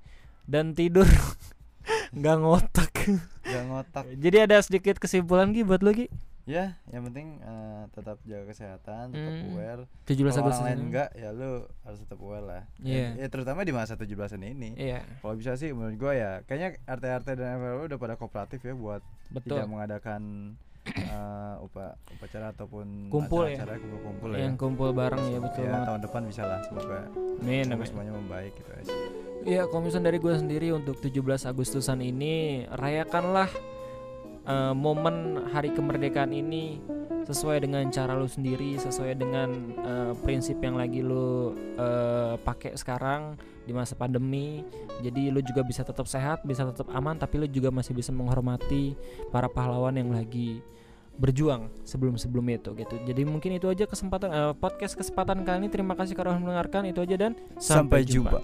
dan 0.50 0.74
tidur 0.74 1.06
nggak 2.18 2.38
ngotak 2.38 2.92
Gak 3.42 3.64
ngotak. 3.66 4.06
jadi 4.14 4.46
ada 4.46 4.58
sedikit 4.60 4.98
kesimpulan 4.98 5.50
Gi 5.50 5.62
buat 5.62 5.80
lu 5.80 5.94
Gi 5.96 6.10
Ya, 6.44 6.82
yang 6.90 7.06
penting 7.06 7.38
eh, 7.40 7.84
tetap 7.94 8.18
jaga 8.26 8.50
kesehatan, 8.50 9.14
tetap 9.14 9.34
Hmm. 9.38 9.54
aware. 9.54 9.82
17 10.04 10.18
Kalau 10.18 10.34
orang 10.34 10.42
Agustus 10.42 10.66
lain 10.66 10.80
enggak, 10.82 11.10
ya 11.14 11.30
lu 11.30 11.50
harus 11.80 12.00
tetap 12.02 12.18
aware 12.18 12.42
lah. 12.42 12.64
Iya. 12.82 13.14
Ya, 13.14 13.22
ya 13.22 13.28
terutama 13.30 13.62
di 13.62 13.70
masa 13.70 13.94
17-an 13.94 14.42
ini. 14.44 14.74
iya 14.74 15.06
Kalau 15.22 15.38
bisa 15.38 15.54
sih 15.54 15.70
menurut 15.70 15.94
gua 15.96 16.18
ya, 16.18 16.32
kayaknya 16.44 16.82
RT-RT 16.90 17.28
dan 17.38 17.54
RW 17.56 17.86
udah 17.86 18.00
pada 18.02 18.18
kooperatif 18.18 18.66
ya 18.66 18.74
buat 18.74 19.06
betul 19.30 19.62
tidak 19.62 19.70
mengadakan 19.70 20.22
eh, 20.86 21.56
upa 21.60 21.94
upacara 22.10 22.52
ataupun 22.52 23.08
Kumpul 23.08 23.48
ya. 23.48 23.62
acara 23.62 23.78
kumpul-kumpul 23.78 24.30
ya. 24.34 24.40
yang 24.44 24.56
kumpul 24.56 24.90
bareng 24.92 25.24
ya 25.28 25.40
betul 25.40 25.64
Ya, 25.64 25.72
banget 25.72 25.88
tahun 25.88 26.02
depan 26.04 26.22
bisa 26.26 26.44
lah 26.44 26.60
semoga 26.64 27.00
Amin, 27.40 27.64
semoga 27.64 27.76
amin. 27.76 27.88
semuanya 27.88 28.14
membaik 28.14 28.52
gitu 28.56 28.72
aja. 28.74 28.94
Iya, 29.40 29.62
misalnya 29.82 30.06
dari 30.06 30.20
gue 30.20 30.34
sendiri 30.36 30.68
untuk 30.72 31.00
17 31.00 31.16
Agustusan 31.46 32.00
ini 32.00 32.34
rayakanlah 32.68 33.48
eh, 34.44 34.74
momen 34.74 35.16
hari 35.48 35.72
kemerdekaan 35.72 36.32
ini 36.32 36.84
sesuai 37.30 37.62
dengan 37.62 37.86
cara 37.94 38.18
lu 38.18 38.26
sendiri 38.26 38.82
sesuai 38.82 39.14
dengan 39.22 39.50
eh, 39.78 40.12
prinsip 40.26 40.58
yang 40.66 40.74
lagi 40.74 41.06
lu 41.06 41.54
eh, 41.78 42.34
pakai 42.42 42.74
sekarang 42.74 43.38
di 43.70 43.72
masa 43.72 43.94
pandemi. 43.94 44.66
Jadi 45.06 45.30
lu 45.30 45.40
juga 45.46 45.62
bisa 45.62 45.86
tetap 45.86 46.10
sehat 46.10 46.42
bisa 46.42 46.66
tetap 46.66 46.90
aman 46.90 47.22
tapi 47.22 47.38
lu 47.38 47.46
juga 47.46 47.70
masih 47.70 47.94
bisa 47.94 48.10
menghormati 48.10 48.98
para 49.30 49.46
pahlawan 49.46 49.94
yang 49.94 50.10
lagi 50.10 50.58
berjuang 51.20 51.70
sebelum 51.86 52.18
sebelum 52.18 52.50
itu 52.50 52.74
gitu. 52.74 52.96
Jadi 53.06 53.22
mungkin 53.30 53.62
itu 53.62 53.70
aja 53.70 53.86
kesempatan 53.86 54.30
eh, 54.34 54.54
podcast 54.58 54.98
kesempatan 54.98 55.46
kali 55.46 55.68
ini. 55.68 55.70
Terima 55.70 55.94
kasih 55.94 56.18
karena 56.18 56.34
mendengarkan. 56.42 56.90
Itu 56.90 57.06
aja 57.06 57.14
dan 57.14 57.38
Sampai 57.62 58.02
jumpa. 58.02 58.42